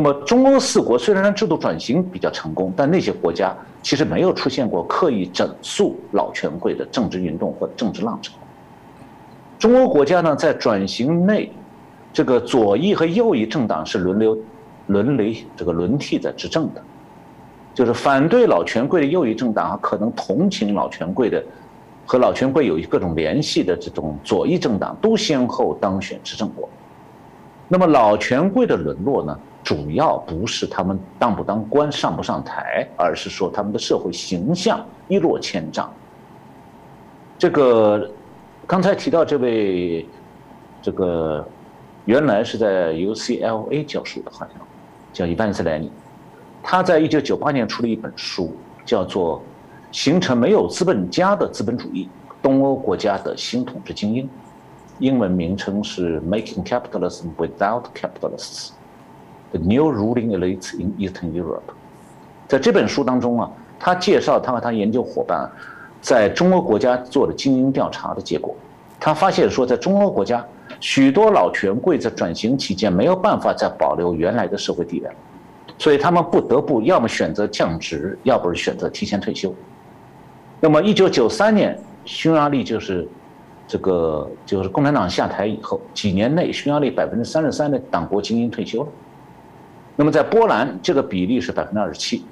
[0.00, 8.32] 那么，中欧四国虽然制度转型比较成功，但那些国家其实没有出现过刻意整肃老权贵的政治运动或政治浪潮。
[9.58, 11.50] 中欧国家呢，在转型内，
[12.12, 14.38] 这个左翼和右翼政党是轮流、
[14.86, 16.80] 轮流这个轮替在执政的，
[17.74, 21.42] 就是反对老权贵的右翼政党可能同情老权贵的，
[22.06, 26.68] 和老权贵有各种联系的这种左翼政党都先后当选执政过。
[27.66, 29.36] 那么，老权贵的沦落呢？
[29.62, 35.92] 主要不是他们当不当官、上不上台，而是说他们的社会形象一落千丈。
[37.36, 38.10] 这个
[38.66, 40.06] 刚才提到这位，
[40.80, 41.46] 这个
[42.06, 44.56] 原来是在 UCLA 教书的，好像
[45.12, 45.90] 叫伊万斯莱尼，
[46.62, 49.38] 他在一九九八年出了一本书，叫做
[49.92, 52.08] 《形成没有资本家的资本主义：
[52.40, 54.24] 东欧国家的新统治精英》，
[54.98, 58.68] 英文名称是《Making Capitalism Without Capitalists》。
[59.50, 61.62] The new ruling elites in Eastern Europe，
[62.46, 65.50] 在这本书当中啊，他介绍他和他研究伙伴
[66.02, 68.54] 在中欧国家做的精英调查的结果。
[69.00, 70.44] 他发现说，在中欧国家，
[70.80, 75.08] 许多老权贵在转型期间没有办法再保留原来的社会地位，
[75.78, 79.54] 所以他们不得不要么选择降职，要不是选择提前退休。
[80.60, 83.08] 那么，一九九三年，匈牙利就是
[83.66, 88.88] 这个就是共产党下台以后，几年内，匈牙利百分之三十三的党国精英退休了。
[90.00, 92.24] 那么在波兰，这个比例是百分之二十七。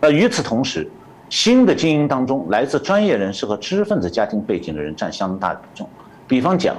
[0.00, 0.90] 那与此同时，
[1.28, 5.88] 新的精英当中，来自专业人士和知识分子家庭背景的人占相当大的比重。
[6.26, 6.76] 比方讲，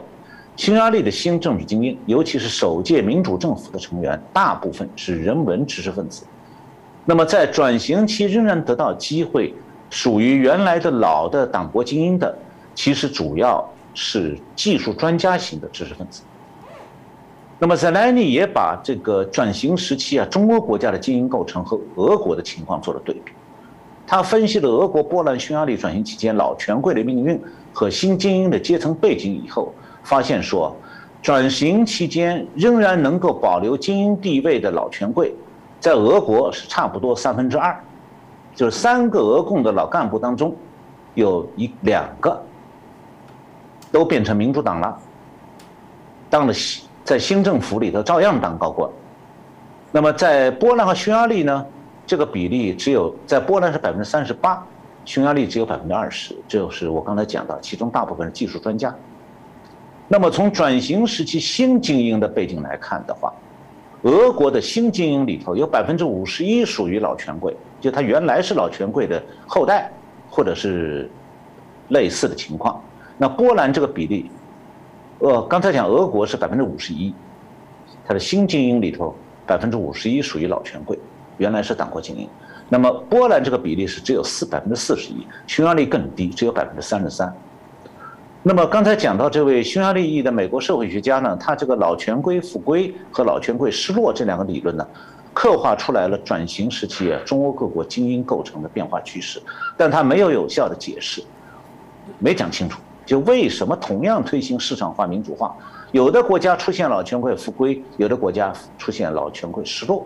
[0.58, 6.26] 匈牙利的新政治精英，尤其是首届民主政府的成员，大部分是人文知识分子，
[7.06, 9.54] 那么在转型期仍然得到机会，
[9.90, 12.38] 属于原来的老的党国精英的，
[12.76, 16.22] 其实主要是技术专家型的知识分子。
[17.60, 23.32] 那么塞莱尼也把这个转型时期啊，中欧国家的精英构成和俄国的情况做了对比。
[24.06, 27.41] 他分析了俄国、波兰、匈牙利转型期间老权贵的命运
[27.74, 30.74] 和新精英的阶层背景以后，发现说，
[31.22, 35.34] 转型期间仍然能够保留精英地位的老权贵。
[35.80, 37.78] 在俄国是差不多三分之二，
[38.56, 40.56] 就是三个俄共的老干部当中，
[41.15, 42.41] 有一两个
[43.91, 44.98] 都变成民主党了，
[46.30, 46.54] 当了
[47.08, 48.89] 在新政府里头照样当高官。
[49.93, 51.65] 那么在波兰和匈牙利呢，
[52.06, 54.62] 这个比例只有在波兰是百分之三十八，
[55.06, 58.93] 匈牙利只有百分之二十，这就是我刚才讲到，其中大部分是技术专家。
[60.10, 63.32] 那么从转型时期新精英的背景来看的话，
[64.02, 69.89] 俄国的新精英里头有百分之五十一属于老权贵，就他原来是老权贵的后代，
[70.30, 71.10] 或者是
[71.88, 72.82] 类似的情况。
[73.17, 74.30] 那波兰这个比例，
[75.20, 77.14] 呃，刚才讲俄国是百分之五十一，
[78.06, 79.16] 他的新精英里头
[79.48, 80.98] 百分之五十一属于老权贵，
[81.38, 82.30] 原来是党国精英。
[82.70, 87.34] 那么波兰这个比例是只有四百分之四十一，匈牙利更低，只有百分之三十三。
[88.44, 94.88] 那么刚才讲到这位匈牙利裔的美国社会学家呢，他这个老权贵复归和老权贵失落这两个理论呢，
[95.34, 99.42] 刻画出来了转型时期啊中欧各国精英构成的变化趋势，
[99.76, 101.24] 但他没有有效的解释，
[102.20, 105.56] 没讲清楚，就为什么同样推行市场化民主化，
[105.93, 110.06] 有的国家出现老权贵复归，有的国家出现老权贵失落，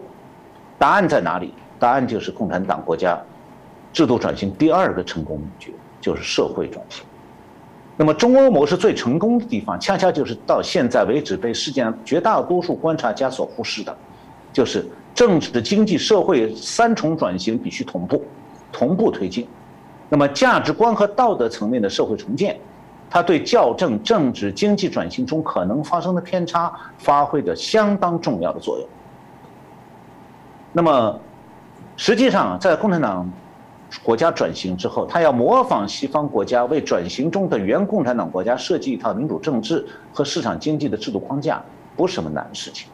[0.77, 1.51] 答案在哪里？
[1.79, 3.19] 答案就是共产党国家
[3.91, 7.03] 制度转型第二个成功秘诀，就是社会转型。
[7.97, 13.97] 那么，中欧模式最成功的地方，恰恰就是到现在为止被世界上绝大多数观察家所忽视的，
[14.53, 18.23] 就是政治、经济、社会三重转型必须同步、
[18.71, 19.47] 同步推进。
[20.07, 22.59] 那么，价值观和道德层面的社会重建，
[23.11, 28.87] 它对校正政治、经济转型中可能发生的偏差，发挥着相当重要的作用。
[30.71, 31.19] 那么，
[31.95, 33.29] 实际上，在共产党。
[34.01, 41.61] 国家转型之后，他要模仿西方国家为转型中的原共产党国家设计一套民主政治和市场经济的制度框架，
[41.97, 42.87] 不是什么难事情。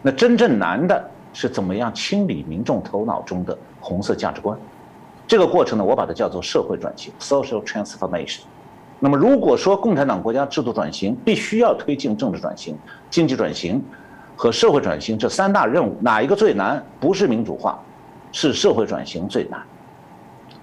[0.00, 4.58] 那真正难的是怎么样清理民众头脑中的红色价值观。
[5.26, 8.40] 这个过程呢，我把它叫做社会转型 （social transformation）。
[9.00, 12.76] 那么，如果说共产党国家制度转型必须要推进政治转型、
[13.08, 13.80] 经济转型
[14.34, 16.84] 和社会转型这三大任务，哪一个最难？
[16.98, 17.80] 不是民主化，
[18.32, 19.62] 是社会转型最难。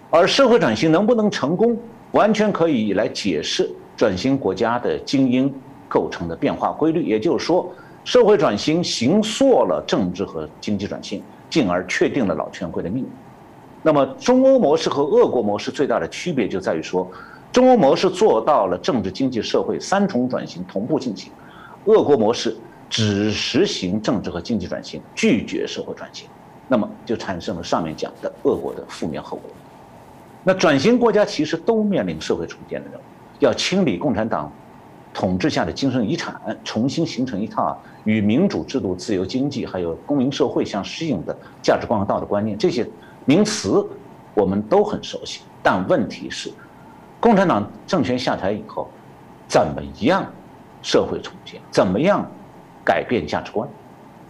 [0.10, 1.78] 而社会转型能不能成功，
[2.12, 5.54] 完全可以来解释转型国家的精英
[5.88, 7.04] 构成的变化规律。
[7.06, 13.10] 也就是说，社会转型形塑了政治和经济转型，进而确定了老权贵的命运。
[13.82, 17.10] 那么，中欧模式和俄国模式最大的区别就在于说，
[17.56, 21.32] 中欧模式做到了政治、经济、社会三重转型同步进行，
[21.86, 22.54] 俄国模式
[22.89, 26.28] 只实行政治和经济转型，拒绝社会转型，
[26.68, 29.50] 那么就产生了上面讲的俄国的负面后果。
[30.44, 33.04] 那转型国家其实都面临社会重建的任务，
[33.39, 34.52] 要清理共产党
[35.13, 42.58] 统治下的精神遗产，重新形成一套与民主制度、自由经济还有公民社会相适应的价值观和道德观念。
[42.58, 42.86] 这些
[43.24, 43.88] 名词
[44.34, 46.52] 我们都很熟悉，但问题是，
[47.25, 48.88] 共产党政权下台以后，
[49.47, 50.23] 怎么样
[50.83, 51.59] 社会重建？
[51.71, 52.23] 怎么样
[52.83, 53.67] 改变价值观？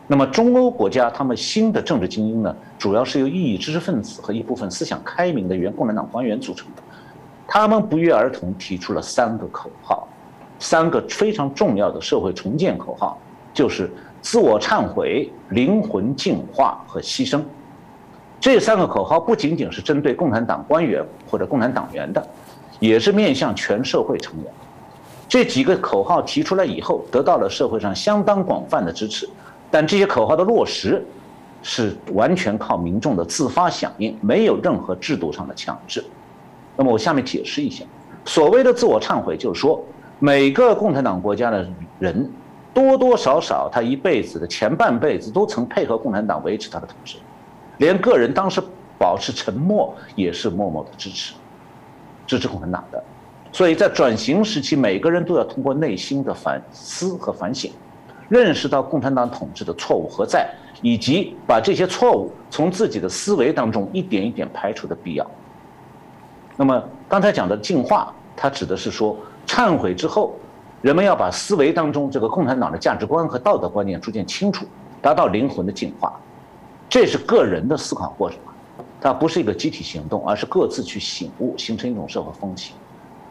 [0.08, 6.82] 那么中欧国家他们新的政治精英呢，主要是由异议知识分子和一部分思想开明的原共产党官员组成的。
[7.46, 10.08] 他们不约而同提出了三个口号，
[10.58, 13.20] 三个非常重要的社会重建口号，
[13.54, 13.92] 就是
[14.22, 17.44] 自我忏悔、灵魂净化和牺牲。
[18.40, 22.26] 这三个口号不仅仅是针对共产党官员或者共产党员的，
[22.80, 24.52] 也是面向全社会成员。
[25.28, 29.28] 这几个口号提出来以后，得到了社会上相当广泛的支持。
[29.72, 31.04] 但这些口号的落实，
[31.64, 36.06] 是完全靠民众的自发响应，没有任何制度上的强制。
[36.78, 37.84] 那么我下面解释一下，
[38.24, 39.84] 所谓的自我忏悔，就是说
[40.20, 41.68] 每个共产党国家的
[42.00, 42.32] 人，
[42.74, 47.18] 多多少少他一辈子的前半辈子都曾配合共产党维持他的统治，
[47.78, 48.62] 连个人当时
[49.00, 51.34] 保持沉默也是默默的支持，
[52.26, 53.04] 支持共产党的。
[53.52, 57.72] 所以在转型时期，每个人都要通过内心的反思和反省。
[58.28, 60.50] 认识到共产党统治的错误何在，
[60.82, 65.26] 以及把这些错误从自己的思维当中一点一点排除的必要。
[66.58, 69.16] 那么刚才讲的净化，它指的是说，
[69.46, 70.34] 忏悔之后，
[70.82, 74.66] 人们要把思维当中这个共产党的价值观和道德观念逐渐清楚，
[75.04, 76.12] 达到灵魂的净化。
[76.90, 78.40] 这是个人的思考过程，
[79.06, 82.74] 它不是一个集体行动，而是各自去醒悟，形成一种社会风气。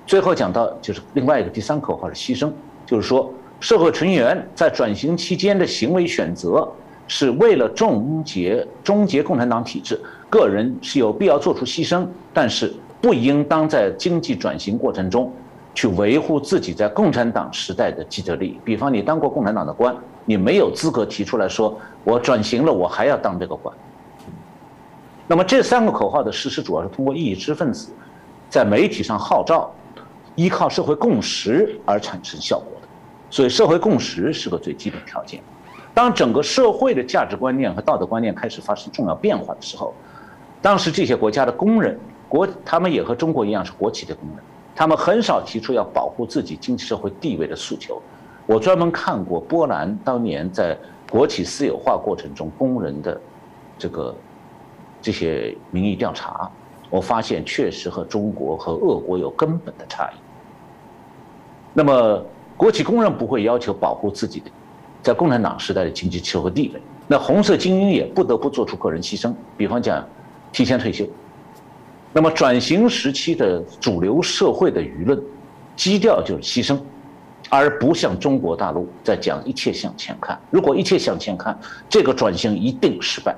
[0.07, 2.49] 最后讲到就是另外一个第三口号是牺牲，
[2.87, 6.73] 就是说社会成员在转型期间的行为选择
[7.09, 10.01] 是为了终结终结共产党体制，
[10.31, 12.73] 个人是有必要做出牺牲，但是
[13.03, 15.33] 不应当在经济转型过程中
[15.75, 18.61] 去维护自己在共产党时代的既得利益。
[18.65, 19.93] 比方你当过共产党的官，
[20.25, 23.75] 你没有资格提出来说我转型了，我还要当这个官。
[25.27, 27.91] 那么这三个口号的实施主要是通过意识分子
[28.49, 29.73] 在媒体上号召。
[30.37, 32.89] 依靠社会共识而产生效果的，
[33.31, 35.41] 所以社会共识是个最基本条件。
[35.95, 39.95] 当整个社会的价值观念和道德观念开始发生重要变化的时候，
[40.61, 41.97] 当时这些国家的工人
[42.29, 44.39] 国，他们也和中国一样是国企的工人，
[44.75, 48.03] 他们很少提出要保护自己经济社会地位的诉求。
[48.45, 50.77] 我专门看过波兰当年在
[51.09, 53.21] 国企私有化过程中工人的
[53.79, 54.13] 这个
[55.05, 56.51] 这些民意调查，
[56.89, 60.17] 我发现确实和中国和俄国有根本的差异。
[61.75, 62.25] 那么，
[62.57, 64.51] 国企工人不会要求保护自己的
[65.03, 70.03] 在共产党时代的经济社会地位，那红色精英也不得不做出个人牺牲，比方讲
[70.51, 71.07] 提前退休。
[72.11, 75.23] 那么，转型时期的主流社会的舆论
[75.77, 76.81] 基调就是牺牲，
[77.51, 80.41] 而不像中国大陆在讲一切向前看。
[80.51, 81.59] 如果一切向前看，
[81.91, 83.37] 这个转型一定失败。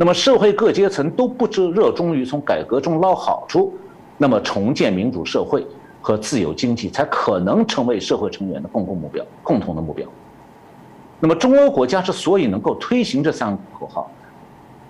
[0.00, 3.74] 那么，社会各阶层都不知热衷于从改革中捞好处，
[4.16, 5.62] 那么重建民主社会。
[6.02, 10.08] 和自由经济才可能成为社会成员的共同目标、共同的目标。
[11.20, 14.10] 那么，中欧国家之所以能够推行这三个口号，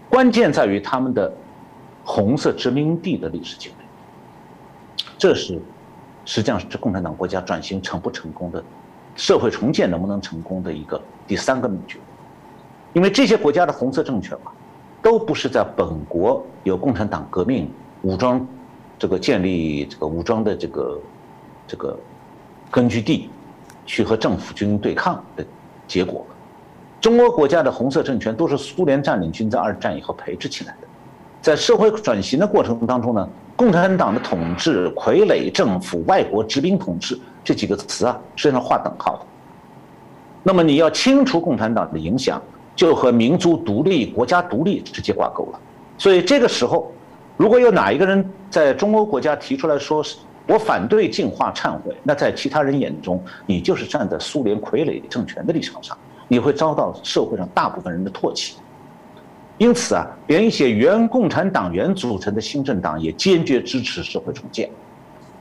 [0.09, 1.33] 关键在于他们的
[2.05, 5.05] 红色殖民地的历史经历。
[5.19, 5.61] 这是
[6.25, 8.63] 实际上是共产党国家转型成不成功的、
[9.17, 11.99] 社会重建能不能成功的一个第三个秘诀。
[12.93, 14.53] 因为这些国家的红色政权嘛，
[15.03, 17.71] 都不是在本国有共产党革命
[18.03, 18.47] 武装。
[18.99, 21.01] 这个建立这个武装的这个
[21.67, 21.99] 这个
[22.71, 23.31] 根据地，
[23.87, 25.45] 去和政府军对抗的
[25.87, 26.27] 结果，
[27.01, 30.89] 中国国家的红色政权都是苏联占领军在二战以后培植起来的，
[31.41, 33.27] 在社会转型的过程当中呢，
[33.57, 39.23] 共产党的统治、傀儡政府、外国殖民统治这几个词啊，实际上划等号的。
[40.43, 42.39] 那么你要清除共产党的影响，
[42.81, 45.61] 就和民族独立、国家独立直接挂钩了。
[45.99, 46.91] 所以这个时候。
[47.37, 55.97] 如果有哪一个人在中欧国家提出来说是我反对进化忏悔，那在其他人眼中，你就是站在苏联傀儡政权的立场上，
[56.29, 58.57] 你会遭到社会上大部分人的唾弃。
[59.57, 64.69] 因此啊，连一些原共产党员组成的新政党也坚决支持社会重建，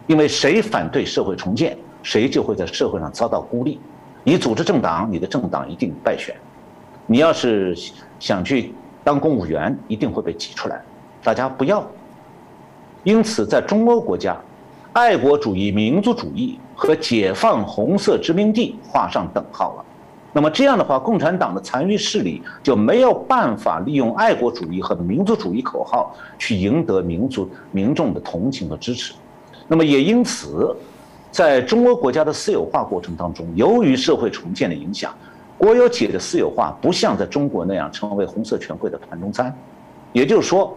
[0.07, 3.77] 因为谁反对社会重建，谁就会在社会上遭到孤立。
[4.23, 6.33] 你组织政党，你的政党一定败选；
[7.11, 7.75] 你要是
[8.19, 8.71] 想去
[9.03, 10.79] 当公务员，一定会被挤出来。
[11.23, 11.83] 大家不要，
[13.03, 14.37] 因此在中欧国家，
[14.93, 19.85] 爱国主义、民族主义和解放红色殖民地画上等号了。
[20.33, 29.15] 那么这样的话，共产党的残余势力就没有办法利用爱国主义和民族主义口号去赢得民族民众的同情和支持。
[29.67, 30.75] 那么也因此，
[31.31, 35.11] 在中欧国家的私有化过程当中，由于社会重建的影响，
[35.59, 39.55] 国有企业的私有化不像在中国那样成为红色权贵的盘中餐，
[40.13, 40.75] 也就是说。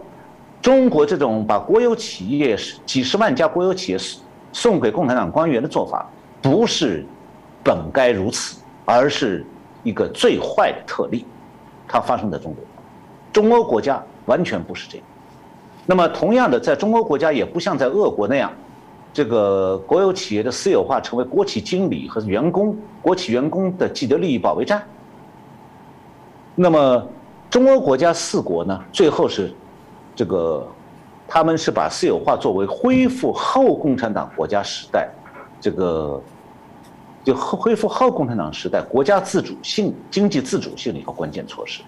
[0.61, 3.97] 中国这种把国有企业几十万家国有企业
[4.53, 6.09] 送给共产党官员的做法，
[6.41, 7.05] 不是
[7.61, 9.45] 本该如此，而是
[9.83, 11.25] 一个最坏的特例。
[11.85, 12.63] 它发生在中国，
[13.33, 15.05] 中欧国家完全不是这样。
[15.85, 18.49] 那么，同样的，在中欧国家也不像在俄国那样，
[19.13, 24.83] 这个国有企业的私有化成为国企经理和员工、国企员工的既得利益保卫战。
[26.55, 27.07] 那么，
[27.49, 29.53] 中欧国家四国呢，最后是。
[30.15, 30.67] 这个，
[31.27, 35.09] 他们是把私有化作为恢复后共产党国家时代，
[35.59, 36.21] 这个
[37.23, 41.81] 就恢复后共产党时代国家自主性、经济自主性的一个关键措施。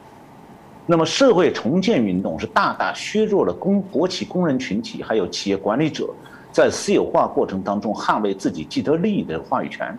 [0.87, 6.09] 那么，社会重建运动是大大削弱了工国企工人群体还有企业管理者
[6.55, 9.93] 在私有化过程当中捍卫自己既得利益的话语权，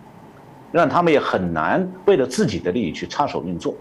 [0.71, 3.75] 让他们也很难为了自己的利益去插手运作。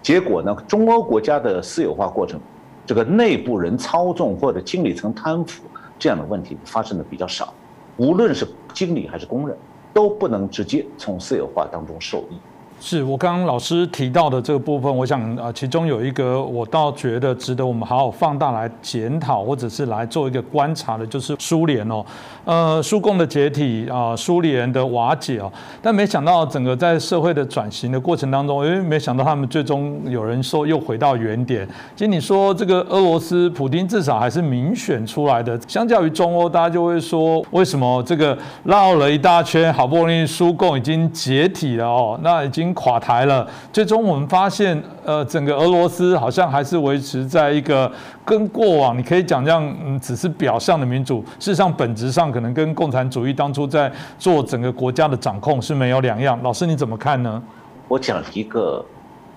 [0.00, 2.38] 结果呢，中欧国家的私有化过程。
[2.86, 5.64] 这个内部人操纵或者经理层贪腐
[5.98, 7.52] 这样的问题发生的比较少，
[7.96, 9.58] 无论是经理还是工人，
[9.92, 12.36] 都不能直接从私有化当中受益。
[12.80, 22.04] 是我刚刚老师提到的这个部分，我想啊，其中有一个我倒觉得值得我们好好放大来检讨，或者是来做一个观察的，就是苏联哦，
[22.44, 25.50] 呃，苏共的解体啊，苏联的瓦解哦，
[25.80, 31.66] 但没想到整个在社会的转型的过程当中，因为没想到他们最终有人说又回到原点。
[31.96, 42.73] 其实你说这个俄罗斯普京至少还是民选出来的，相较于中欧，大家就会说为什么这个绕了一大圈，好不容易苏共已经解体了哦，那已经。
[42.74, 47.90] 垮台了，最终我们发现，呃，整个俄罗斯好像还是维持在一个
[48.24, 56.38] 跟过往，你可以讲这样，嗯，只是表象的民主，事实上本质上可能跟共产主义当初在做整个国家的掌控是没有两样。
[56.42, 57.42] 老师你怎么看呢？
[57.88, 58.84] 我讲一个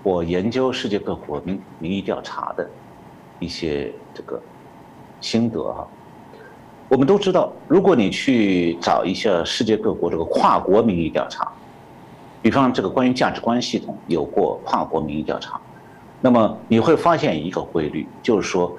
[0.02, 2.68] 我研究世界各国民民意调查的
[3.38, 4.40] 一些这个
[5.20, 5.86] 心得哈。
[6.88, 11.46] 我们都知道，如果你去找一下世界各国这个跨国民意调查。
[12.40, 15.60] 比方这个关于价值观系统有过跨国民意调查，
[16.20, 18.76] 那么你会发现一个规律，就是说，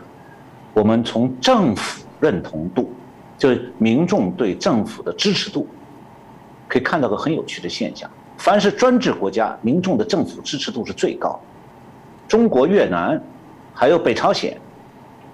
[0.74, 2.90] 我们从政府认同度，
[3.38, 5.68] 就是民众对政府的支持度，
[6.68, 11.40] 可以看到个很有趣的现象：凡是专制国家，民众的政府支持度是最高。
[12.28, 13.22] 中国、越南，
[13.74, 14.58] 还有北朝鲜，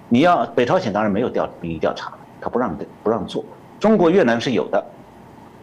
[0.08, 3.44] 你要北朝鲜当然没有调民意调查，他不让不让做。
[3.78, 4.84] 中国、越南是有的。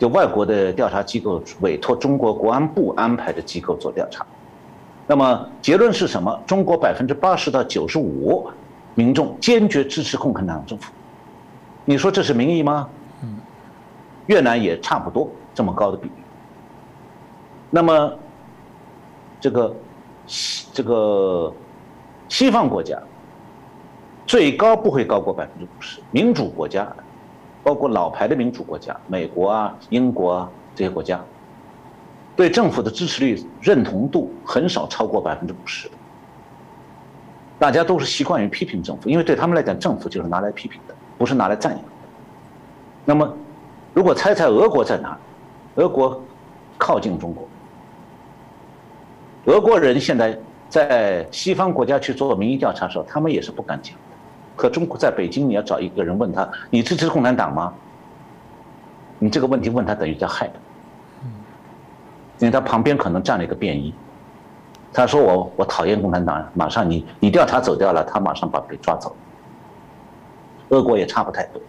[0.03, 4.25] 就外国的调查机构委托中国国安部安排的机构做调查，
[5.07, 6.37] 那么结论是什么？
[6.45, 8.51] 中国百分之八十到九十五
[8.95, 10.91] 民众坚决支持共产党政府，
[11.85, 12.89] 你说这是民意吗？
[13.21, 13.37] 嗯，
[14.25, 16.15] 越南也差不多这么高的比例。
[17.69, 18.13] 那么
[19.39, 19.73] 这个
[20.27, 21.49] 西这个
[22.27, 23.01] 西方国家
[24.27, 26.93] 最高不会高过百分之五十，民主国家。
[27.63, 31.19] 包括老牌的民主国家，美国啊、英国啊这些国家，
[32.35, 35.89] 对政府的支持率、认同度很少超过百分之五十。
[37.57, 41.87] 大家都是习惯于批评政府，因为对他们来讲，政府就是拿来批评的，不是拿来赞扬的。
[43.05, 43.33] 那么，
[43.93, 45.17] 如果猜猜俄国在哪？
[45.75, 46.21] 俄国
[46.77, 47.47] 靠近中国，
[49.45, 50.37] 俄国人现在
[50.69, 53.95] 在西方国家去做民意调查的时候，他们也是不敢讲。
[54.55, 57.73] 可中国在北京，你要找一个人问他，你支持共产党吗？
[59.19, 60.53] 你这个问题问他等于在害他，
[62.39, 63.93] 因为他旁边可能站了一个便衣，
[64.91, 69.15] 他说我我讨厌共产党，马上你你调查走掉了，他马上把被抓走。
[70.69, 71.61] 俄国也差不太多，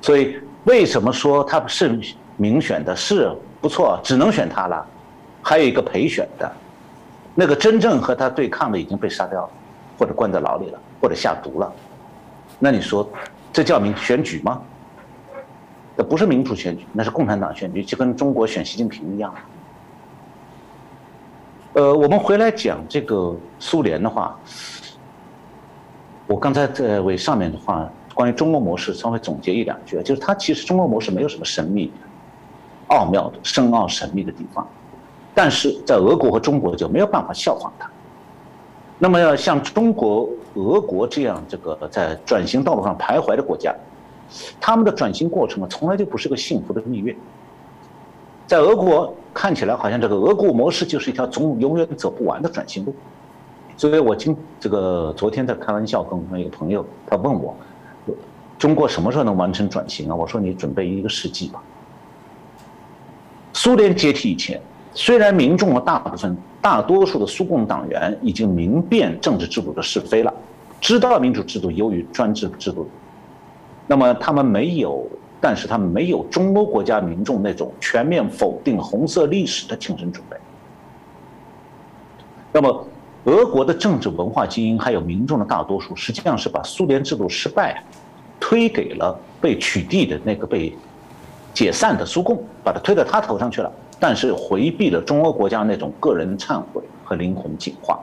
[0.00, 1.98] 所以为什么说他是
[2.36, 2.94] 民选的？
[2.96, 3.30] 是
[3.60, 4.84] 不错，只能选他了，
[5.40, 6.50] 还有一个陪选的，
[7.34, 9.50] 那个真正和他对抗的已经被杀掉了，
[9.98, 10.78] 或者关在牢里了。
[11.02, 11.72] 或者下毒了，
[12.60, 13.06] 那你说，
[13.52, 14.62] 这叫民选举吗？
[15.96, 19.34] 这不是民主选举，那是共产党选举，就跟中国选习近平一样。
[21.72, 24.38] 呃，我们回来讲这个苏联的话，
[26.28, 31.92] 我刚才在为上面的话，关于中国模式稍微总结一两句，就是它其实中国模式没有什么神秘、
[32.86, 34.64] 奥妙的、深奥神秘的地方，
[35.34, 37.90] 但是在俄国和中国就没有办法效仿它。
[39.02, 43.74] 那么要像中国、俄国这样这个在转型道路上徘徊的国家，
[44.60, 47.12] 他们的转型过程啊，从来就不是个幸福的蜜月。
[48.46, 52.94] 在俄国看起来，好像这个俄国模式就是一条总永远走不完的转型路。
[53.76, 57.56] 所以我今这个昨天在开玩笑跟一个朋友，他问我，
[58.56, 60.14] 中国什么时候能完成转型啊？
[60.14, 61.60] 我说你准备一个世纪吧。
[63.52, 64.62] 苏联解体以前。
[64.94, 70.32] 虽然民众的大部分、大多数的苏共党员已经明辨政治制度的是非了，
[70.80, 72.88] 知道民主制度优于专制制度，
[73.86, 75.06] 那么他们没有，
[75.40, 80.36] 但是他们没有中欧国家民众那种全面否定红色历史的精神准备。
[82.52, 82.86] 那么，
[83.24, 87.82] 俄国的政治文化精英还有民众的大多数，实际上是把苏联制度失败
[88.38, 90.76] 推给了被取缔的那个被
[91.54, 93.72] 解散的苏共，把它推到他头上去了。
[94.02, 98.00] 但是回避了中欧国家那种个人忏悔和灵魂净化。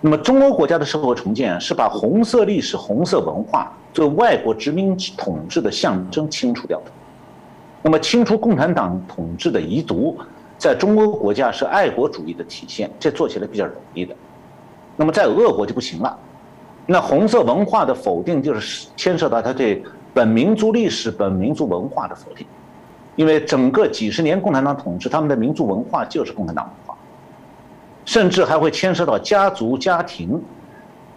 [0.00, 6.90] 那么，中欧国家的社会重建是把红色历史、红色文化作为外国殖民统治的象征清除掉的。
[7.80, 10.18] 那么，清除共产党统治的遗毒，
[10.58, 14.16] 在中欧国家是爱国主义的体现，这做起来比较容易的。
[14.96, 16.18] 那么，在俄国就不行了。
[16.86, 19.80] 那红色文化的否定，就是牵涉到他对
[20.12, 22.44] 本民族历史、本民族文化的否定。
[23.16, 26.94] 因为整个几十年共产党统治，他们的民族文化就是共产党文化，
[28.04, 30.40] 甚至还会牵涉到家族、家庭，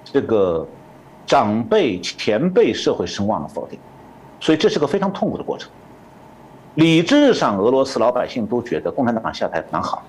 [0.05, 0.65] 这个
[1.27, 3.77] 长辈、前辈社会声望的否定，
[4.39, 5.69] 所以这是个非常痛苦的过程。
[6.75, 10.01] 理智上，俄罗斯老百姓都觉得共产党下台蛮好，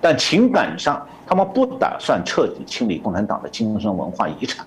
[0.00, 4.64] 但情感上他们不打算彻底清理共产党的精神文化遗产。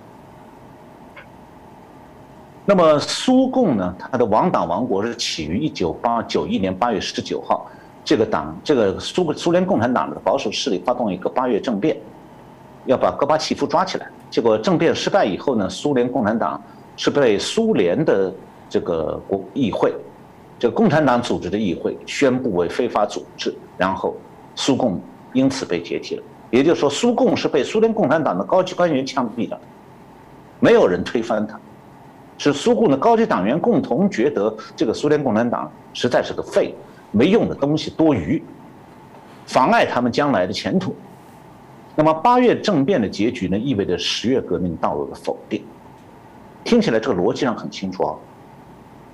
[2.70, 3.96] 那么苏共呢？
[3.98, 7.66] 它的亡党亡国是起于一九八九一年八月十九号，
[8.04, 11.96] 这个党，这个苏苏联共产党的保守势力发动一个八月政变，
[12.84, 14.10] 要把戈巴契夫抓起来。
[14.30, 16.62] 结果政变失败以后呢，苏联共产党
[16.98, 18.34] 是被苏联的
[18.70, 19.96] 这个国议会，
[20.60, 24.14] 这个共产党组织的议会宣布为非法组织，然后
[24.56, 25.00] 苏共
[25.32, 26.24] 因此被解体了。
[26.52, 29.58] 也就是说，苏共是被苏联共产党的高级官员枪毙的，
[30.60, 31.58] 没有人推翻他。
[32.38, 36.74] 是苏共的高级党员共同觉得这个苏联共产党实在是个废、
[37.12, 38.44] 没用的东西，多余，
[39.46, 40.96] 妨碍他们将来的前途。
[41.96, 45.64] 那么八月政变的结局呢，意味着十月革命道路的否定。
[46.64, 48.16] 听起来这个逻辑上很清楚啊。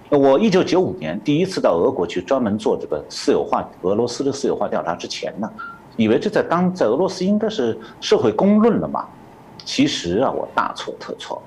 [0.09, 5.49] 我一九九五年第一次到俄国去专门做这个私有化俄罗斯的私有化调查之前呢，
[5.95, 9.05] 以为这在当在俄罗斯应该是社会公论了嘛。
[9.63, 11.41] 其实啊，我大错特错。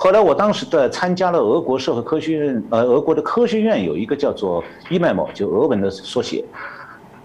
[0.00, 6.44] 后来我当时在参加了俄国社会科学院，呃，俄国的科学院有一个叫做 EMO，就俄文的缩写，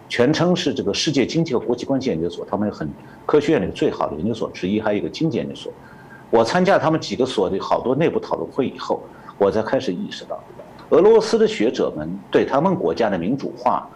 [0.09, 2.89] 全称是这个世界经济和国际关系研究所，他们很
[3.27, 5.71] 科学院里最好的研究所之一，还有一个经济研究所。
[6.31, 9.03] 我参加他们几个所的好多内部讨论会以后，
[9.37, 10.43] 我才开始意识到，
[10.89, 13.87] 俄罗斯的学者们对他们国家的民主化、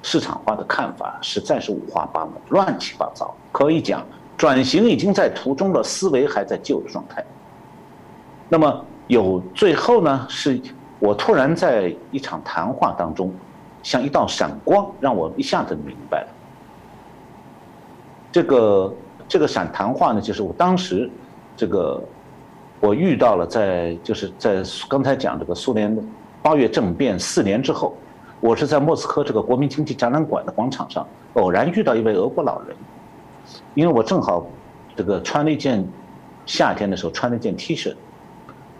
[0.00, 3.36] 市场化的看法实在是五花八门、乱七八糟。
[3.52, 4.02] 可以讲，
[4.34, 7.22] 转型已经在途中了，思维还在旧的状态。
[8.54, 10.60] 那么有最后呢，是
[11.00, 13.34] 我突然在一场谈话当中，
[13.82, 16.28] 像一道闪光，让我一下子明白了。
[18.30, 18.94] 这个
[19.26, 21.10] 这个闪谈话呢，就是我当时
[21.56, 22.00] 这个
[22.78, 25.92] 我遇到了，在就是在刚才讲这个苏联
[26.40, 27.96] 八月政变四年之后，
[28.38, 32.76] 我是在莫斯科这个国民经济展览馆的广场上偶然遇到一位俄国老人，
[33.74, 34.46] 因为我正好
[34.94, 35.84] 这个穿了一件
[36.46, 37.92] 夏天的时候穿了一件 T 恤。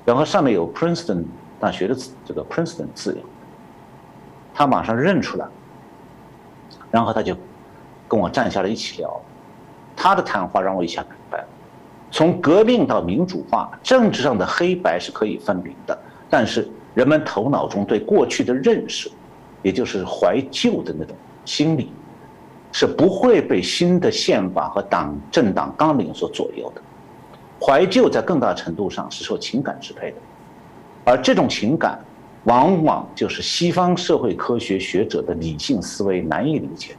[0.05, 1.25] 然后上面有 Princeton
[1.59, 3.25] 大学的字，这个 Princeton 字样，
[4.53, 5.47] 他马上认出来，
[6.91, 7.35] 然后他就
[8.07, 9.21] 跟我站下来一起聊，
[9.97, 11.47] 他的谈话让我一下明白了，
[12.11, 15.99] 从革命到民主化，政治上的黑白是可以分明的，
[16.29, 19.11] 但是人们头脑中对过去的认识，
[19.63, 21.91] 也就是怀旧的那种心理，
[22.73, 26.83] 是不会被新的宪法和党政党纲领所左右的。
[27.61, 30.17] 怀旧在更大程度上是受情感支配的，
[31.05, 31.99] 而这种情感，
[32.45, 36.95] 往往就是西方社会科学学者的理性思维难以理解。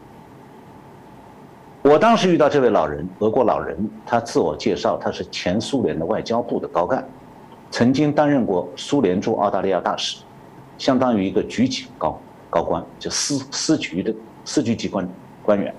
[1.84, 3.78] 我当时遇到这位老人，俄国老人，
[4.08, 7.08] 他自我介绍，他是前苏联的外交部的高干，
[7.70, 10.18] 曾经担任过苏联驻澳大利亚大使，
[10.80, 14.12] 相当于一个局级高高官，就司司局的
[14.46, 15.08] 司局级官
[15.44, 15.72] 官员。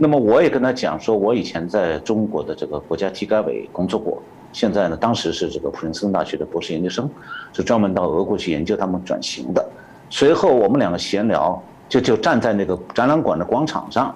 [0.00, 4.22] 那么我也跟他讲说，我以前在中国的这个国家体改委工作过，
[4.52, 7.10] 现在呢，当时是这个普林斯顿大学的博士研究生，
[7.52, 9.68] 是专门到俄国去研究他们转型的。
[10.08, 14.14] 随后我们两个闲聊，就就站在那个展览馆的广场上，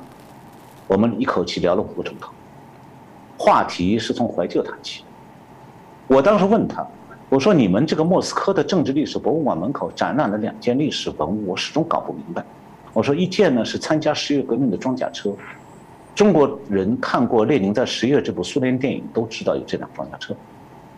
[0.87, 2.31] 我们一口气聊了五个钟头，
[3.37, 5.03] 话题是从怀旧谈起。
[6.07, 6.87] 我当时问他，
[7.29, 12.45] 我说你们这个莫斯科的政治历史博物馆门口展览了两件历史文物，我始终搞不明白。
[12.93, 15.35] 我说一件呢是参加十月革命的装甲车。
[16.15, 20.35] 中国人看过列宁在十月这部苏联电影，都知道有这辆装甲车。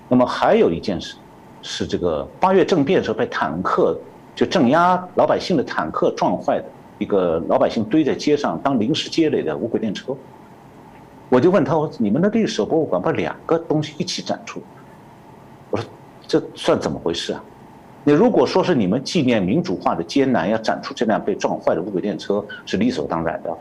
[0.09, 1.17] 那么还有一件事，
[1.63, 3.97] 是这个八月政变时候被坦克
[4.35, 6.65] 就镇压老百姓的坦克撞坏的
[6.99, 10.15] 一个老百姓堆在街上当临时街垒的无轨电车。
[11.29, 14.61] 我就问他，我说你们的历史博物馆把两个东西一起展出？
[15.71, 15.87] 我说
[16.27, 17.43] 这算怎么回事啊？
[18.03, 23.57] 你如果说是你们纪念民主化的艰难，要展出这辆被撞坏的无轨电车是理所当然的。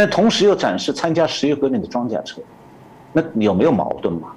[0.00, 2.40] 那同时又展示参加十月革命的装甲车，
[3.12, 4.28] 那有没有矛盾嘛？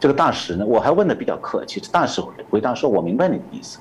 [0.00, 3.78] 这个大使呢，我还问的比较客气，大使回答说：“我明白你的意思，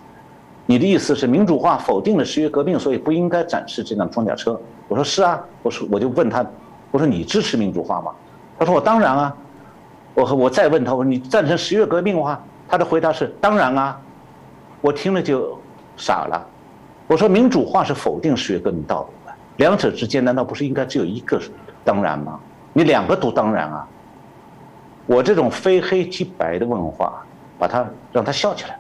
[0.67, 6.45] 你的意思是民主化否定了十月革命，所以不应该展示这辆装甲车。”我说：“是啊。”我说我就问他
[6.91, 8.11] ：“我说你支持民主化吗？”
[8.59, 9.35] 他说：“我当然啊。”
[10.13, 13.99] 我和我再问他：“我说你赞成十月革命吗？”他的回答是：“当然啊。”
[14.81, 15.59] 我听了就
[15.97, 16.47] 傻了。
[17.07, 19.07] 我说：“民主化是否定十月革命道路。”
[19.57, 21.41] 两者之间难道不是应该只有一个
[21.83, 22.39] 当然吗？
[22.73, 23.87] 你两个都当然啊！
[25.05, 27.23] 我这种非黑即白的问话，
[27.57, 28.77] 把他让他笑起来，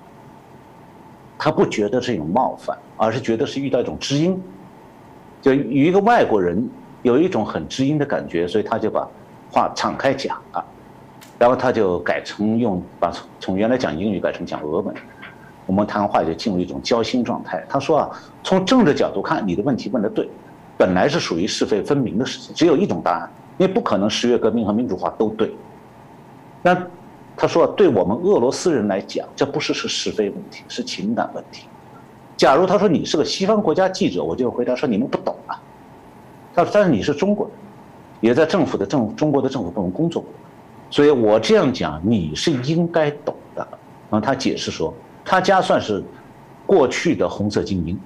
[1.37, 4.43] 他不觉得是一种冒犯，而是觉得是遇到一种知音，
[5.41, 6.69] 就与一个外国人
[7.03, 9.07] 有一种很知音的感觉，所以他就把
[9.49, 10.61] 话敞开讲啊，
[11.39, 14.93] 然后他就改成用把从从原来讲英语改成讲俄文，
[15.65, 17.63] 我们谈话就进入一种交心状态。
[17.69, 18.09] 他说啊，
[18.43, 20.29] 从政治角度看，你的问题问的对。
[20.77, 25.53] 本来是属于是非分明的事情，只有一种答案，因为不可能十月革命和民主化都对。
[26.61, 26.75] 那
[27.37, 31.67] 他说，对我们俄罗斯人来讲，这不是是是非问题，是情感问题。
[32.37, 35.59] 假如他说你是个西方国家记者，我就回答说你们不懂啊。
[36.53, 37.55] 他说，但是你是中国人，
[38.21, 40.31] 也在政府的政中国的政府部门工作过，
[40.89, 43.65] 所以我这样讲你是应该懂的。
[44.09, 46.03] 然后他解释说，他家算是
[46.65, 47.99] 过去的红色精英，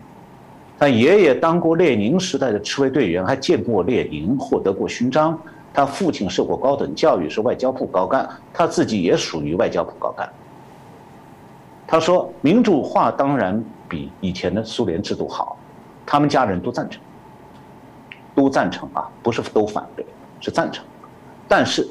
[0.79, 5.37] 他爷爷当过列宁时代的赤卫队员，还见过列宁，获得过勋章。
[5.73, 10.27] 他父亲受过高等教育，是外交部高干，他自己也属于外交部高干。
[11.85, 13.63] 他说，民主化当然。
[13.89, 15.57] 比以前的苏联制度好，
[16.05, 17.01] 他们家人都赞成，
[18.35, 20.05] 都赞成啊，不是都反对，
[20.39, 20.85] 是赞成。
[21.47, 21.87] 但是，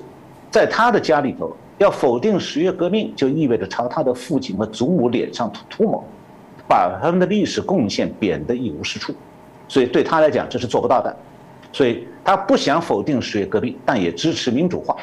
[0.48, 6.04] 在他的家里头，要否定十月革命，就意味着朝他的父亲和祖母脸上涂涂抹，
[6.68, 9.14] 把他们的历史贡献贬得一无是处。
[9.66, 11.16] 所以对他来讲，这是做不到的。
[11.72, 14.96] 所以他不想否定十月革命，但也支持民主化。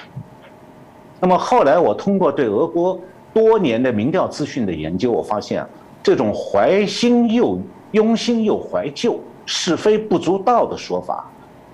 [1.19, 2.99] 那么后来，我通过对俄国
[3.33, 5.69] 多年的民调资讯的研究，我发现啊。
[6.03, 7.59] 这种怀新又
[7.93, 11.27] 拥新又怀旧、是非不足道的说法，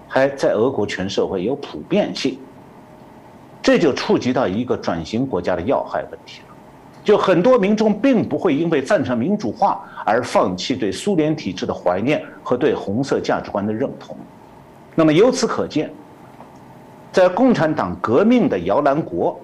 [0.07, 2.39] 还在俄国全社会有普遍性。
[3.61, 6.50] 这就触及到一个转型国家的要害问题了。
[7.03, 14.15] 就很多民众并不会因为赞成民主化而放弃对苏联体制的怀念和对红色价值观的认同。
[14.95, 15.91] 那么由此可见，
[17.11, 19.39] 在共产党革命的摇篮国。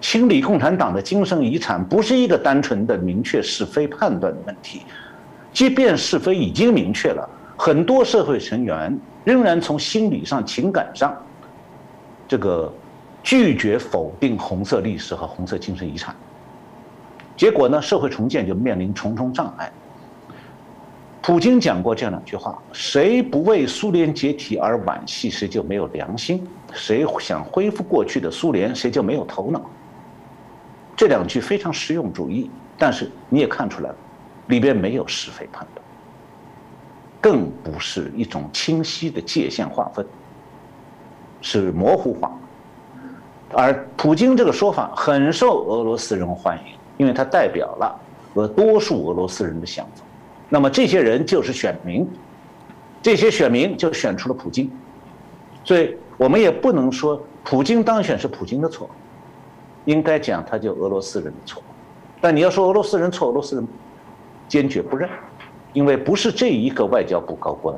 [0.00, 4.82] 清理共产党的精神遗产不是一个单纯的明确是非判断的问题，
[5.52, 7.24] 即便是非已经明确了，
[7.56, 11.16] 很多社会成员仍然从心理上、情感上，
[12.26, 12.72] 这个
[13.22, 16.12] 拒绝否定红色历史和红色精神遗产，
[17.36, 19.70] 结果呢，社会重建就面临重重障碍。
[21.20, 26.38] 普京讲过这样两句话：谁不为苏联解体而惋惜，谁就没有良心；
[26.72, 29.62] 谁想恢复过去的苏联，谁就没有头脑。
[30.96, 33.96] 这两句非常实用主义，但是你也看出来了，
[34.48, 35.84] 里边没有是非判断，
[37.20, 40.04] 更不是一种清晰的界限划分，
[41.40, 42.32] 是模糊化。
[43.54, 48.00] 而普京这个说法很受俄罗斯人欢迎，因为他代表了
[48.32, 50.04] 和多数俄罗斯人的想法。
[50.48, 52.08] 那么这些人就是选民，
[53.02, 54.70] 这些选民就选出了普京，
[55.64, 58.88] 所以我们也不能说普京当选是普京的错。
[59.84, 61.60] 应该讲，他就俄罗斯人的错，
[62.20, 63.66] 但你要说俄罗斯人错，俄罗斯人
[64.46, 65.10] 坚决不认，
[65.72, 67.76] 因为不是这一个外交部高官、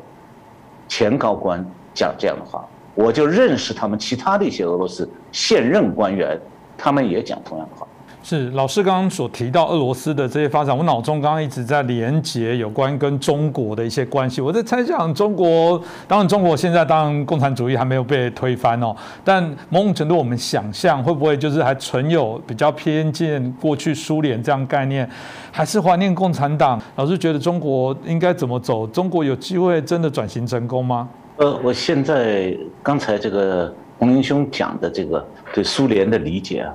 [0.86, 1.64] 前高官
[1.94, 6.38] 讲这样的话，我就认识他们其他的一些俄罗斯现任官员，
[6.76, 7.86] 他们也讲同样的话。
[8.24, 14.40] 是老师刚刚所提到俄罗斯的这些发展，我脑中刚刚一直在连接有关跟中国的一些关系。
[14.40, 25.06] 我在猜想，中国当然中国现在当然共产主义还没有被推翻哦，但某种程度我们想象会不会就是还存有比较偏见过去苏联这样概念，
[25.52, 26.80] 还是怀念共产党？
[26.96, 28.86] 老师觉得中国应该怎么走？
[28.86, 31.06] 中国有机会真的转型成功吗？
[31.36, 35.22] 呃，我现在刚才这个洪林兄讲的这个
[35.52, 36.72] 对苏联的理解啊。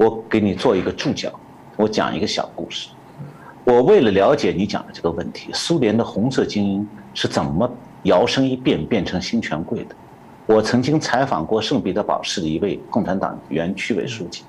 [0.00, 1.30] 我给你做一个注脚，
[1.76, 2.88] 我讲一个小故事。
[3.64, 7.70] 我为了了解你讲的这个问题，苏联的红色精英是怎么
[8.04, 9.94] 摇身一变变成新权贵的？
[10.46, 14.42] 我曾经采访过圣彼得堡市的一位共产党原区委书记。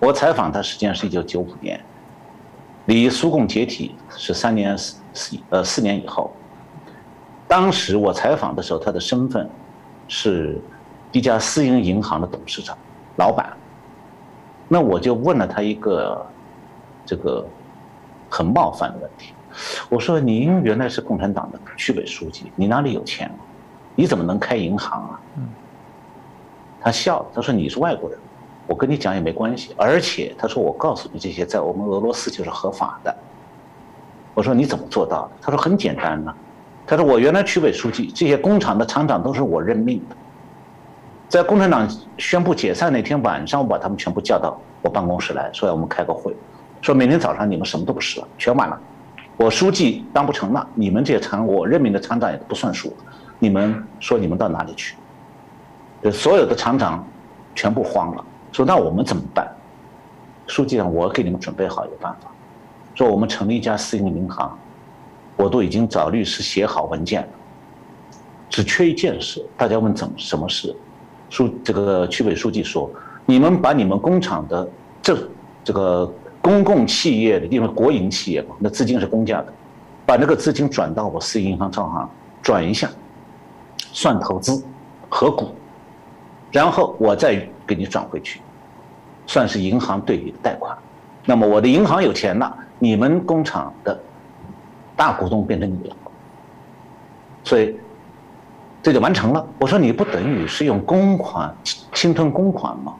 [0.00, 1.78] 我采访他实际上是一九九五年，
[2.86, 6.32] 离苏共解体是三年四四呃四年以后。
[7.46, 9.46] 当时我采访的时候，他的身份
[10.08, 10.58] 是
[11.12, 12.74] 一家私营银行的董事长、
[13.16, 13.54] 老板。
[14.68, 16.24] 那我就问了他一个，
[17.06, 17.46] 这个
[18.28, 19.32] 很冒犯的问题，
[19.88, 23.30] 我说：“您原来是共产党的区委书记，你哪里有钱？
[23.94, 25.20] 你怎么能开银行啊？”
[26.80, 28.18] 他笑，他说：“你是外国人，
[28.66, 29.74] 我跟你讲也没关系。
[29.76, 33.16] 而且他说我告诉你这些，在我们俄罗斯就是合法的。”
[34.34, 36.34] 我说：“你怎么做到的？”他说：“很简单呢。”
[36.86, 40.16] 他说：“我原来区委书记，这些工厂的厂长都是我任命的。”
[41.28, 46.34] 在共产党宣布解散那天晚上，我把他们全部叫到我办公室来说：“要我们开个会，
[46.80, 48.80] 说明天早上你们什么都不是了，全完了。
[49.36, 52.96] 我书记当不成了，你们这些厂我任命的厂长也不算数。
[53.38, 54.96] 你们说你们到哪里去？
[56.02, 57.06] 这所有的厂长
[57.54, 59.46] 全部慌了，说那我们怎么办？
[60.46, 62.30] 书记让我给你们准备好一个办法，
[62.94, 64.58] 说我们成立一家私营银行，
[65.36, 67.28] 我都已经找律师写好文件了，
[68.48, 69.44] 只缺一件事。
[69.58, 70.74] 大家问怎么什么事？”
[71.30, 72.90] 书这个区委书记说
[73.26, 74.68] ：“你们把你们工厂的
[75.02, 75.16] 这
[75.62, 76.10] 这个
[76.40, 79.52] 公共企业的，因为国营企业嘛，那资金是公家的，
[80.06, 82.10] 把那个资金转到我私营银行账号
[82.42, 82.88] 转一下，
[83.76, 84.64] 算投资
[85.08, 85.54] 合股，
[86.50, 88.40] 然后我再给你转回去，
[89.26, 90.76] 算是银行对你的贷款。
[91.26, 94.00] 那么我的银行有钱了，你们工厂的
[94.96, 95.96] 大股东变成你了，
[97.44, 97.76] 所以
[98.82, 99.46] 这就完成了。
[99.58, 101.54] 我说你不等于是用公款
[101.92, 102.94] 侵吞公款吗？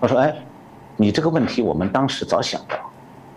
[0.00, 0.34] 他说哎，
[0.96, 2.76] 你这个问题我们当时早想到。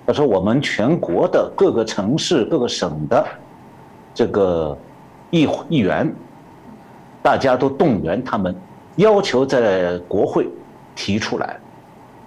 [0.06, 3.26] 他说我们全国的各个城市、各个省的
[4.14, 4.78] 这个
[5.30, 6.12] 议议员，
[7.22, 8.54] 大家都动员他们，
[8.98, 10.50] 要求在国会
[10.96, 11.58] 提出来。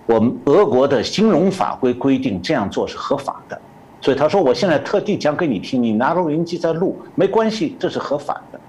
[0.07, 3.61] 我们俄国的金融法规规定这样做是合法的，
[4.01, 8.61] 所以他说我现在特地讲给你听，你拿录音机在录没关系，这是合法的。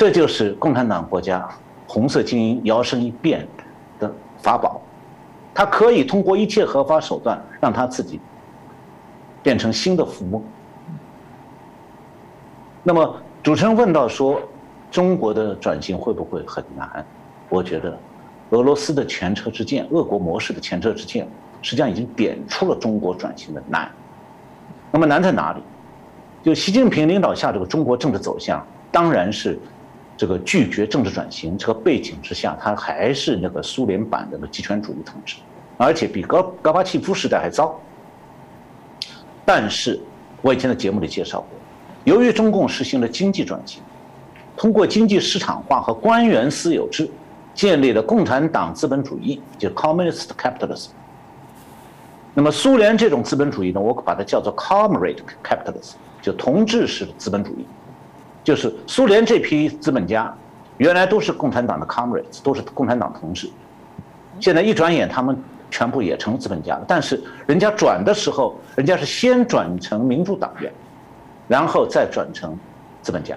[0.00, 1.46] 这就是共产党国家
[1.86, 3.46] 红色精英摇身一变
[3.98, 4.80] 的法宝，
[5.52, 8.18] 他可以通过一切合法手段让他自己
[9.42, 10.42] 变成新的富翁。
[12.82, 14.40] 那么主持人问到说，
[14.90, 17.04] 中国的转型会不会很难？
[17.50, 17.94] 我觉得。
[18.52, 21.28] 俄罗斯的前车之鉴，俄国模式的前车之鉴，
[21.60, 23.86] 实际上已经点出了中国转型的难。
[24.90, 25.60] 那么难在哪里？
[26.42, 29.58] 就习近平领导下这个中国政治走向，当然是
[30.20, 35.36] 这个拒绝政治转型这个背景之下，他还是那个苏联版的那个极权主义统治，
[35.78, 37.80] 而且比高高巴契夫时代还糟。
[39.46, 39.98] 但是
[40.42, 41.48] 我以前在节目里介绍过，
[42.04, 43.80] 由于中共实行了经济转型，
[44.58, 47.10] 通过经济市场化和官员私有制。
[47.52, 50.90] 建立了共产党资本主义，就 communist capitalism。
[52.32, 57.64] 那么苏联这种资本主义呢，我把它叫做 comrade capitalism，就同志式的资本主义。
[58.42, 60.34] 就是苏联这批资本家，
[60.78, 63.50] 原来都是共产党的 comrades，都是共产党同志。
[64.38, 65.36] 现在一转眼，他们
[65.70, 66.84] 全部也成资本家了。
[66.88, 70.72] 但是人家转的时候，人家是先转成民主党员，
[71.46, 72.58] 然后再转成
[73.02, 73.36] 资本家。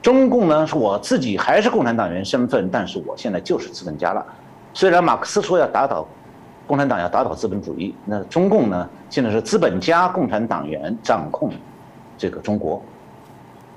[0.00, 4.24] 中共呢，是我自己还是共产党员身份，但是我现在就是资本家了。
[4.72, 6.06] 虽然马克思说要打倒
[6.66, 11.52] 共产党，要打倒资本主义，那中共呢，现在是资本家共产党员掌控
[12.16, 12.80] 这个中国，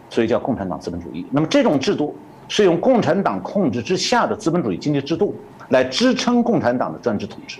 [0.10, 1.26] 所以叫共产党资本主义。
[1.32, 2.16] 那么这种制度
[2.48, 5.36] 是用共产党控制之下的资本主义经济制度
[5.70, 7.60] 来支撑共产党的专制统治。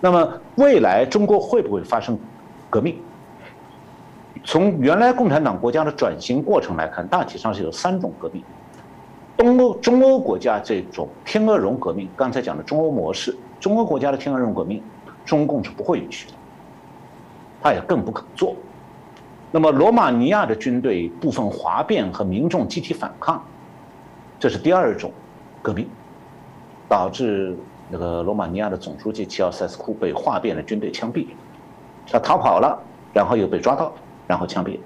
[0.00, 2.18] 那么未来中国会不会发生
[2.68, 2.96] 革命？
[4.44, 8.42] 从原来共产党国家的转型过程来看，大体上是有三种革命。
[9.36, 14.82] 东欧、中欧国家这种天鹅绒革命，刚才讲的中欧模式，中欧国家的天鹅绒革命，
[15.24, 16.34] 中共是不会允许的，
[17.62, 18.56] 他也更不可做。
[19.52, 23.40] 那么罗马尼亚的军队部分哗变和民众集体反抗，
[24.40, 25.12] 这是第二种
[25.62, 25.86] 革命，
[26.88, 27.56] 导致
[27.88, 31.26] 那个罗马尼亚的总书记齐奥塞斯库被哗变的军队枪毙，
[32.10, 32.76] 他逃跑了，
[33.12, 33.92] 然后又被抓到。
[34.28, 34.78] 然后枪毙。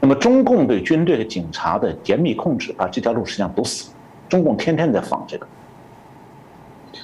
[0.00, 3.92] 那么中共对军队的警察的严密控制，把这条路实际上堵死。
[4.28, 5.46] 中共天天在放这个。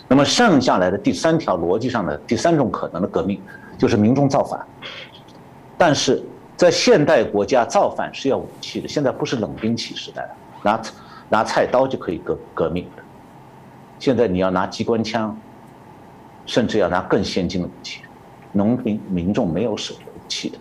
[0.09, 3.41] 那么剩下来的第三条逻辑上的第三种可能的革命，
[3.79, 4.67] 就是民众造反。
[5.79, 6.21] 但是
[6.57, 8.89] 在现代国家，造反是要武器的。
[8.89, 10.31] 现在不是冷兵器时代了，
[10.63, 10.83] 拿
[11.29, 13.03] 拿菜刀就可以革革命的。
[13.99, 15.37] 现在你要拿机关枪，
[16.47, 18.01] 甚至要拿更先进的武器，
[18.53, 20.59] 农民民众没有手武器的。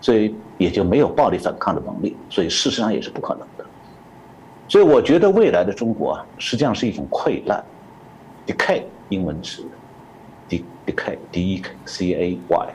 [0.00, 3.64] 所以也就没有暴力反抗的能力，所以事实上也是不可能的。
[4.66, 7.64] 所以我觉得未来的中国啊，实际上是一种溃烂
[8.44, 9.64] ，decay，英文是
[10.48, 12.74] decay，d e c a y。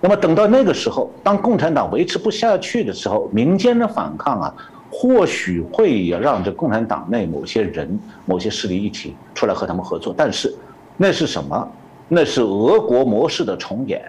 [0.00, 4.54] 那么等到那个时候，当共产党维持不下去的时候，民间的反抗啊，
[4.90, 10.14] 或许会让这共产党内某些人、某些势力一起出来和他们合作。
[10.16, 10.54] 但是
[10.96, 11.68] 那是什么？
[12.08, 14.02] 那是俄国模式的重演。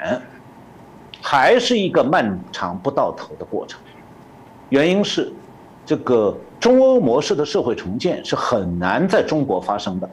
[1.24, 3.80] 还是一个漫长不到头的过程，
[4.70, 5.32] 原因是，
[5.86, 10.10] 这个中欧模式的社会重建是很难在中国发生的，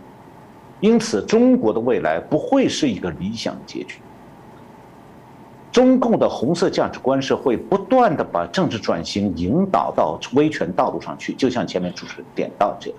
[0.81, 4.01] 因此中国的未来不会是一个理想结局。
[5.71, 12.99] 中共的红色价值观是会不断的把政治转型引导到威权道路上去，就像前面主持人点到这样。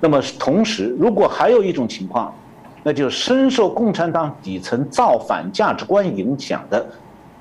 [0.00, 2.34] 那么同时，如果还有一种情况。
[2.86, 6.86] 那就深受共产党底层造反价值观影响的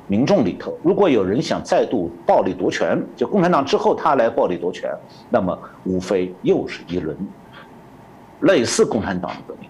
[0.08, 4.90] 民众里头，如果有人想再度暴力夺权，就共产党之后他来暴力夺权，
[5.30, 7.14] 那么无非又是一轮
[8.40, 9.70] 类似共产党的革命，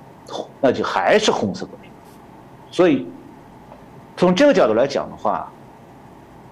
[0.61, 1.89] 那就还是红色革命。
[2.69, 3.07] 所以
[4.15, 5.51] 从这个角度来讲的话，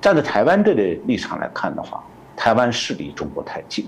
[0.01, 2.03] 站在台湾队的立场来看的话，
[2.35, 3.87] 台湾是离中国太近。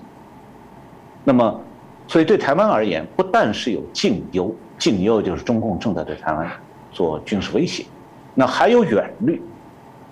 [1.23, 1.59] 那么，
[2.07, 4.53] 所以对台湾而言，不但是有近忧。
[4.77, 6.51] 近忧就是中共正在对台湾
[6.91, 7.85] 做军事威胁，
[8.33, 9.41] 那还有远虑，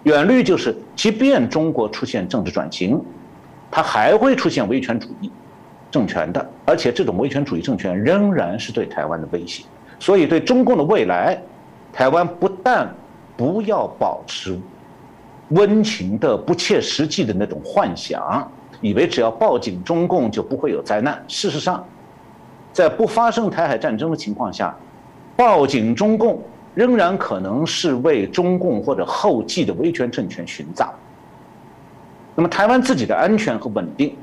[0.03, 3.03] 远虑就是，即便中国出现政治转型，
[3.69, 5.29] 它还会出现威权主义
[5.89, 9.65] 政权的，而且这种威权主义政权仍然是对台湾的威胁。
[9.99, 11.37] 所以，对中共的未来，
[11.91, 12.87] 台湾不但
[13.41, 14.55] 不要保持
[15.49, 18.47] 温情的、不切实际的那种幻想，
[18.81, 21.19] 以为只要抱紧中共就不会有灾难。
[21.27, 21.83] 事实上，
[22.71, 24.75] 在不发生台海战争的情况下，
[25.35, 26.39] 抱紧中共。
[26.73, 30.93] 仍然可能是为中共或者后继的威权政权寻找。
[32.33, 34.15] 那么，台湾自己的安全和稳定，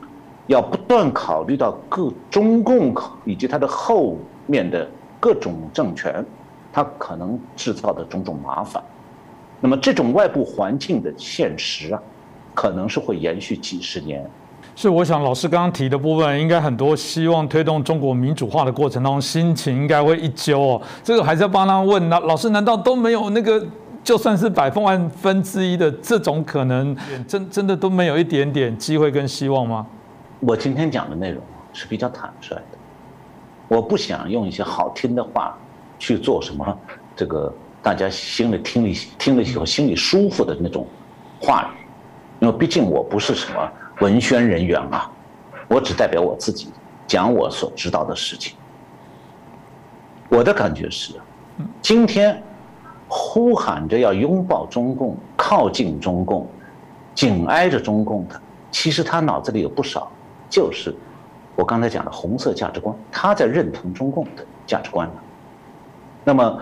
[0.46, 2.94] 要不断考虑到各中共
[3.26, 4.16] 以及它的后
[4.46, 4.88] 面的
[5.20, 6.24] 各种政权，
[6.72, 8.82] 它可能制造的种种麻烦。
[9.60, 12.00] 那么，这种外部环境的现实啊，
[12.54, 14.24] 可能是会延续几十年。
[14.76, 20.82] 是，我想老师刚刚提的部分，应该很多希望推动中国民主化的过程当中，心情应该会一揪哦。
[21.02, 23.66] 这个还是要帮他问，那老师难道都没有那个，
[24.04, 26.96] 就算是百分万分之一的这种可能，
[27.26, 29.84] 真真的都没有一点点机会跟希望吗？
[30.38, 31.42] 我今天讲的内容
[31.72, 32.78] 是比较坦率的，
[33.66, 35.58] 我不想用一些好听的话
[35.98, 36.78] 去做什么，
[37.16, 37.52] 这个
[37.88, 40.86] 大家心里听了听了以后心里舒服的那种
[41.40, 43.72] 话语，因为毕竟我不是什么。
[44.00, 45.10] 文宣人员啊，
[45.68, 46.70] 我只代表我自己
[47.06, 48.54] 讲我所知道的事情。
[50.28, 51.14] 我的感觉是，
[51.80, 52.42] 今天
[53.08, 56.46] 呼喊着要拥抱中共、靠近中共、
[57.14, 58.38] 紧挨着中共的，
[58.70, 60.12] 其实他脑子里有不少
[60.50, 60.94] 就是
[61.56, 65.10] 我刚才讲的红色价值观，他在认同中共的价值观
[66.22, 66.60] 那么，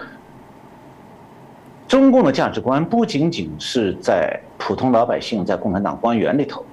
[1.88, 6.64] 中共的价值观不仅仅是在普通老百姓、在共产党官员里头。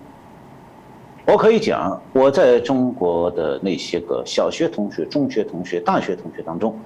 [1.26, 6.78] 我可以讲，我在中国的那些个小学同学、中学同学、大学同学当中，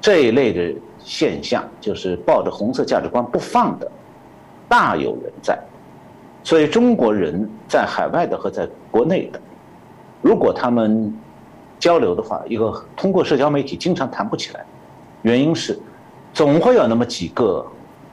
[0.00, 3.90] 这一类的现象，就是抱着红色价值观不放的，
[4.68, 5.58] 大有人在。
[6.44, 9.40] 所以中国人在海外的和在国内的，
[10.22, 11.14] 如果他们
[11.78, 14.64] 交流的话，一个通过社交媒体经常谈不起来，
[15.22, 15.78] 原因是
[16.32, 17.66] 总会有那么几个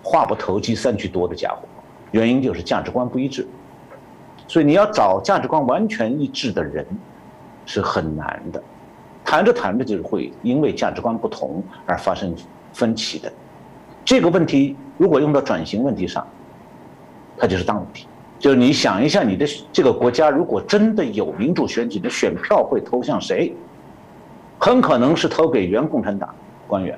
[0.04, 1.68] 话不投机三句多的家伙，
[2.12, 3.48] 原因就是价值观不一致。
[4.48, 6.86] 所以你要找价值观完全一致的人，
[7.66, 8.62] 是很难的。
[9.24, 12.36] 谈着谈着就是会因为价值观不同而发生
[12.74, 13.32] 分歧的。
[14.04, 16.28] 这个问题如果用到转型问题上，
[17.38, 18.08] 它就是大问题。
[18.40, 23.54] 就是你想一下，你的这个国家如果真的有民主选举的选票会投向谁？
[24.58, 26.34] 很可能是投给原共产党
[26.68, 26.98] 官员。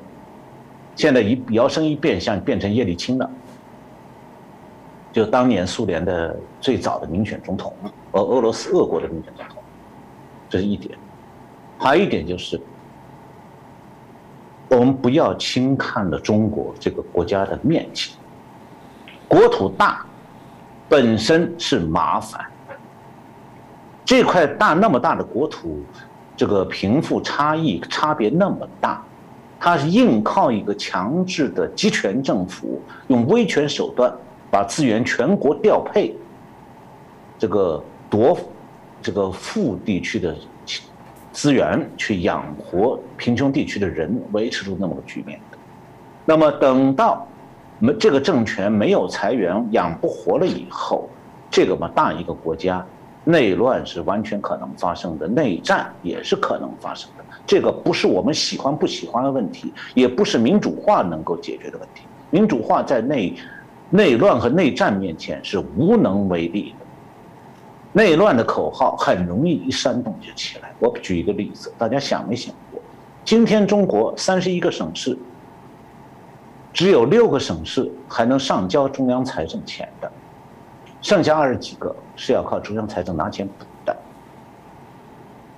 [0.95, 3.29] 现在一摇身一变，像变成叶利钦了。
[5.11, 7.73] 就当年苏联的最早的民选总统，
[8.13, 9.61] 俄俄罗斯俄国的民选总统，
[10.49, 10.97] 这是一点。
[11.77, 12.61] 还有一点就是，
[14.69, 18.11] 我们不要轻看了中国这个国家的面积，
[19.27, 20.05] 国土大，
[20.87, 22.45] 本身是麻烦。
[24.05, 25.83] 这块大那么大的国土，
[26.37, 29.03] 这个贫富差异差别那么大，
[29.61, 34.13] 它是硬靠一个强制的集权政府用威权手段。
[34.49, 36.13] 把资源全国调配，
[37.39, 38.37] 这个夺
[39.01, 40.35] 这个富地区的
[41.31, 45.39] 资源去养活贫穷地区的人，维持住那么个局面。
[46.25, 47.25] 那么等到
[47.79, 51.09] 没这个政权没有财源养不活了以后，
[51.49, 52.85] 这个嘛大一个国家
[53.23, 57.23] 内乱是完全可能发生的，内战也是可能发生的。
[57.45, 62.03] 这个不是我们喜欢不喜欢的问题，也不是民主化能够解决的问题。
[62.29, 63.35] 民主化在内。
[63.93, 66.85] 内乱和内战面前是无能为力的。
[67.91, 70.71] 内乱的口号很容易一煽动就起来。
[70.79, 72.81] 我举一个例子，大家想没想过？
[73.25, 75.17] 今天中国三十一个省市，
[76.71, 80.09] 只有六个省市还能上交中央财政钱的，
[81.01, 83.95] 剩下二十几个是要靠中央财政拿钱补的。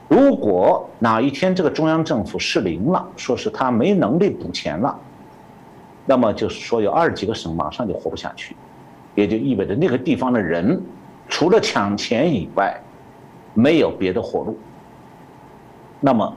[0.08, 4.98] 如果哪一天这个中央政府失灵了，说是他没能力补钱了。
[6.06, 8.56] 那么就是说，有二十几个省马上就活不下去，
[9.16, 10.82] 也就意味着那个地方的人
[11.28, 12.78] 除了抢钱以外，
[13.54, 14.58] 没有别的活路。
[16.00, 16.36] 那么，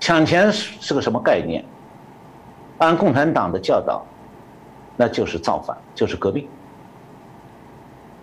[0.00, 1.64] 抢钱是个什么概念？
[2.78, 4.04] 按共产党的教导，
[4.96, 6.48] 那就是造反，就是革命。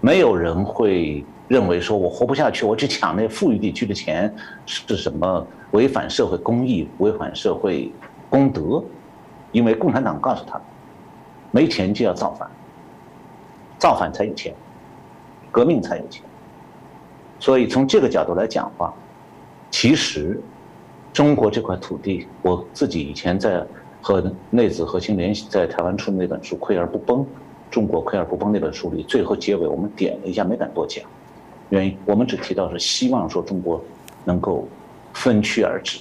[0.02, 4.34] 没有人会认为说我活不下去，我去抢那富裕地区的钱
[4.66, 7.92] 是什么违反社会公义、违反社会
[8.30, 8.84] 公德？
[9.52, 10.62] 因为共产党告诉他。
[11.52, 12.48] 没钱就要造反，
[13.80, 14.54] 造反才有钱，
[15.50, 16.24] 革命才有钱。
[17.40, 18.94] 所以从这个角度来讲的话，
[19.72, 20.40] 其实
[21.12, 23.66] 中国这块土地，我自己以前在
[24.00, 27.22] 和内子核心联系在台湾出的那本书《溃而不崩》，
[27.72, 31.04] 中国溃而不崩》那本书里，最后结尾我们点了一下，没敢多讲，
[31.70, 33.80] 原因我们只提到是希望说中国
[34.26, 34.68] 能够
[35.14, 36.00] 分区而治，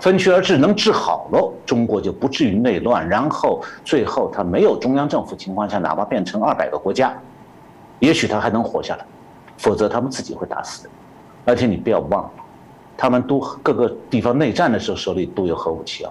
[0.00, 7.16] 分区而治能治好了，中国就不至于内乱，然后最后它没有中央政府情况下，哪怕变成二百个国家，
[8.00, 9.06] 也许它还能活下来，
[9.56, 10.90] 否则他们自己会打死的。
[11.44, 12.30] 而且你不要忘了，
[12.96, 16.10] 他们都各个地方内战的时候手里都有核武器啊。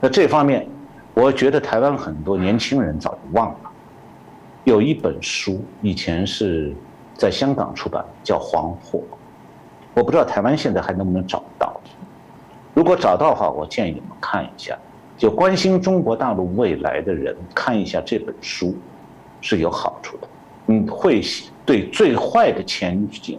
[0.00, 0.66] 那这方面。
[1.14, 3.70] 我觉得台湾很多年轻人早就忘了，
[4.64, 6.74] 有一本书以前是
[7.14, 8.98] 在香港出版，叫《黄祸》，
[9.94, 11.78] 我不知道台湾现在还能不能找到。
[12.74, 14.78] 如果找到的话，我建议你们看一下。
[15.18, 18.74] 就关心中国大陆未来的人看一下这本书，
[19.40, 20.28] 是有好处的。
[20.66, 21.20] 嗯，会
[21.64, 23.38] 对最坏的前景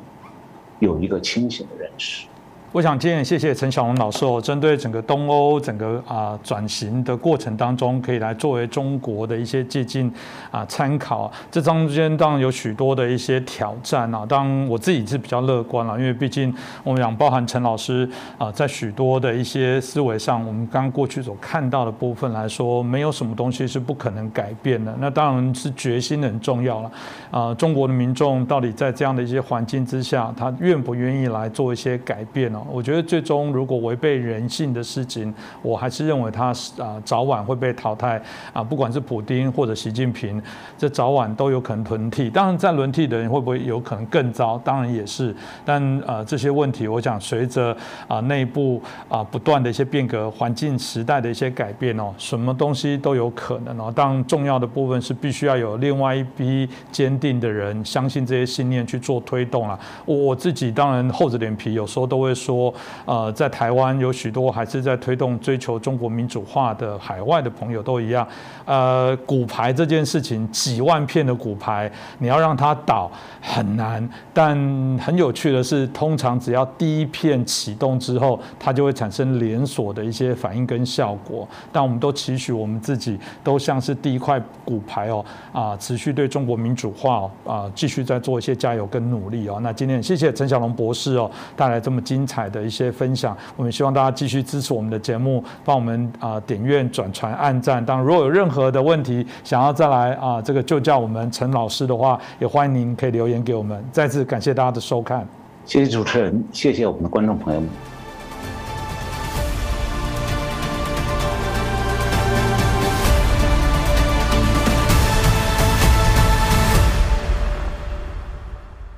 [0.80, 2.28] 有一个清醒的认识。
[2.74, 10.12] 我想今天谢谢陈小龙老师哦，针对整个东欧整个啊转型的过程当中，可以来作为中国的一些借鉴
[10.50, 11.32] 啊参考。
[11.52, 16.52] 这中间当然有许多的一些挑战啊，当然我自己是比较乐观了，因为毕竟
[16.84, 18.10] 我们讲包含陈老师
[18.40, 24.92] 啊，在许多的一些思维上，我们刚过去所看到的部分来说，没有什么东西是不可能改变的。
[25.00, 26.92] 那当然是决心很重要了
[27.30, 36.48] 啊，中国的民众到底在这样的一些环境之下，他愿不愿意来做一些改变我觉得最终如果违背人性的事情，我还是认为他
[36.78, 38.22] 啊早晚会被淘汰
[38.54, 40.42] 啊，不管是普京或者习近平，
[40.78, 42.30] 这早晚都有可能轮替。
[42.30, 44.58] 当然，在轮替的人会不会有可能更糟？
[44.64, 45.36] 当然也是。
[45.66, 47.76] 但呃这些问题，我想随着
[48.08, 53.92] 啊内部啊不断的一些变革、环境时代的一些改变哦，什么东西都有可能哦。
[53.94, 59.78] 当然，重要的部分是必须要有另外一批坚定的人，相信这些信念去做推动啊。
[60.06, 62.53] 我我自己当然厚着脸皮，有时候都会说。
[62.54, 62.74] 说
[63.06, 68.28] 呃，在台湾有许多还是在推动追求中国民主化的海外的朋友都一样。
[68.66, 74.08] 呃，骨牌这件事情，几万片的骨牌，你要让它倒很难。
[74.34, 74.56] 但
[75.00, 81.48] 很有趣的是，通常只要第一片启动之后，它就会产生连锁的一些反应跟效果。
[81.72, 89.60] 但我们都期许我们自己都像是第一块骨牌哦，啊，持续对中国民主化啊，继续在做一些加油跟努力哦。
[89.62, 92.44] 那今天谢谢陈小龙博士哦，带来这么精彩彩。
[92.54, 97.84] 的一些分享，我们希望大家继续支持我们的节目，帮我们啊点阅、转传、按赞。
[97.84, 103.84] 当，如果有任何的问题想要再来啊，这个就叫我们陈老师的话，也欢迎您可以留言给我们。
[103.92, 105.26] 再次感谢大家的收看，
[105.66, 107.70] 谢谢主持人，谢谢我们的观众朋友们。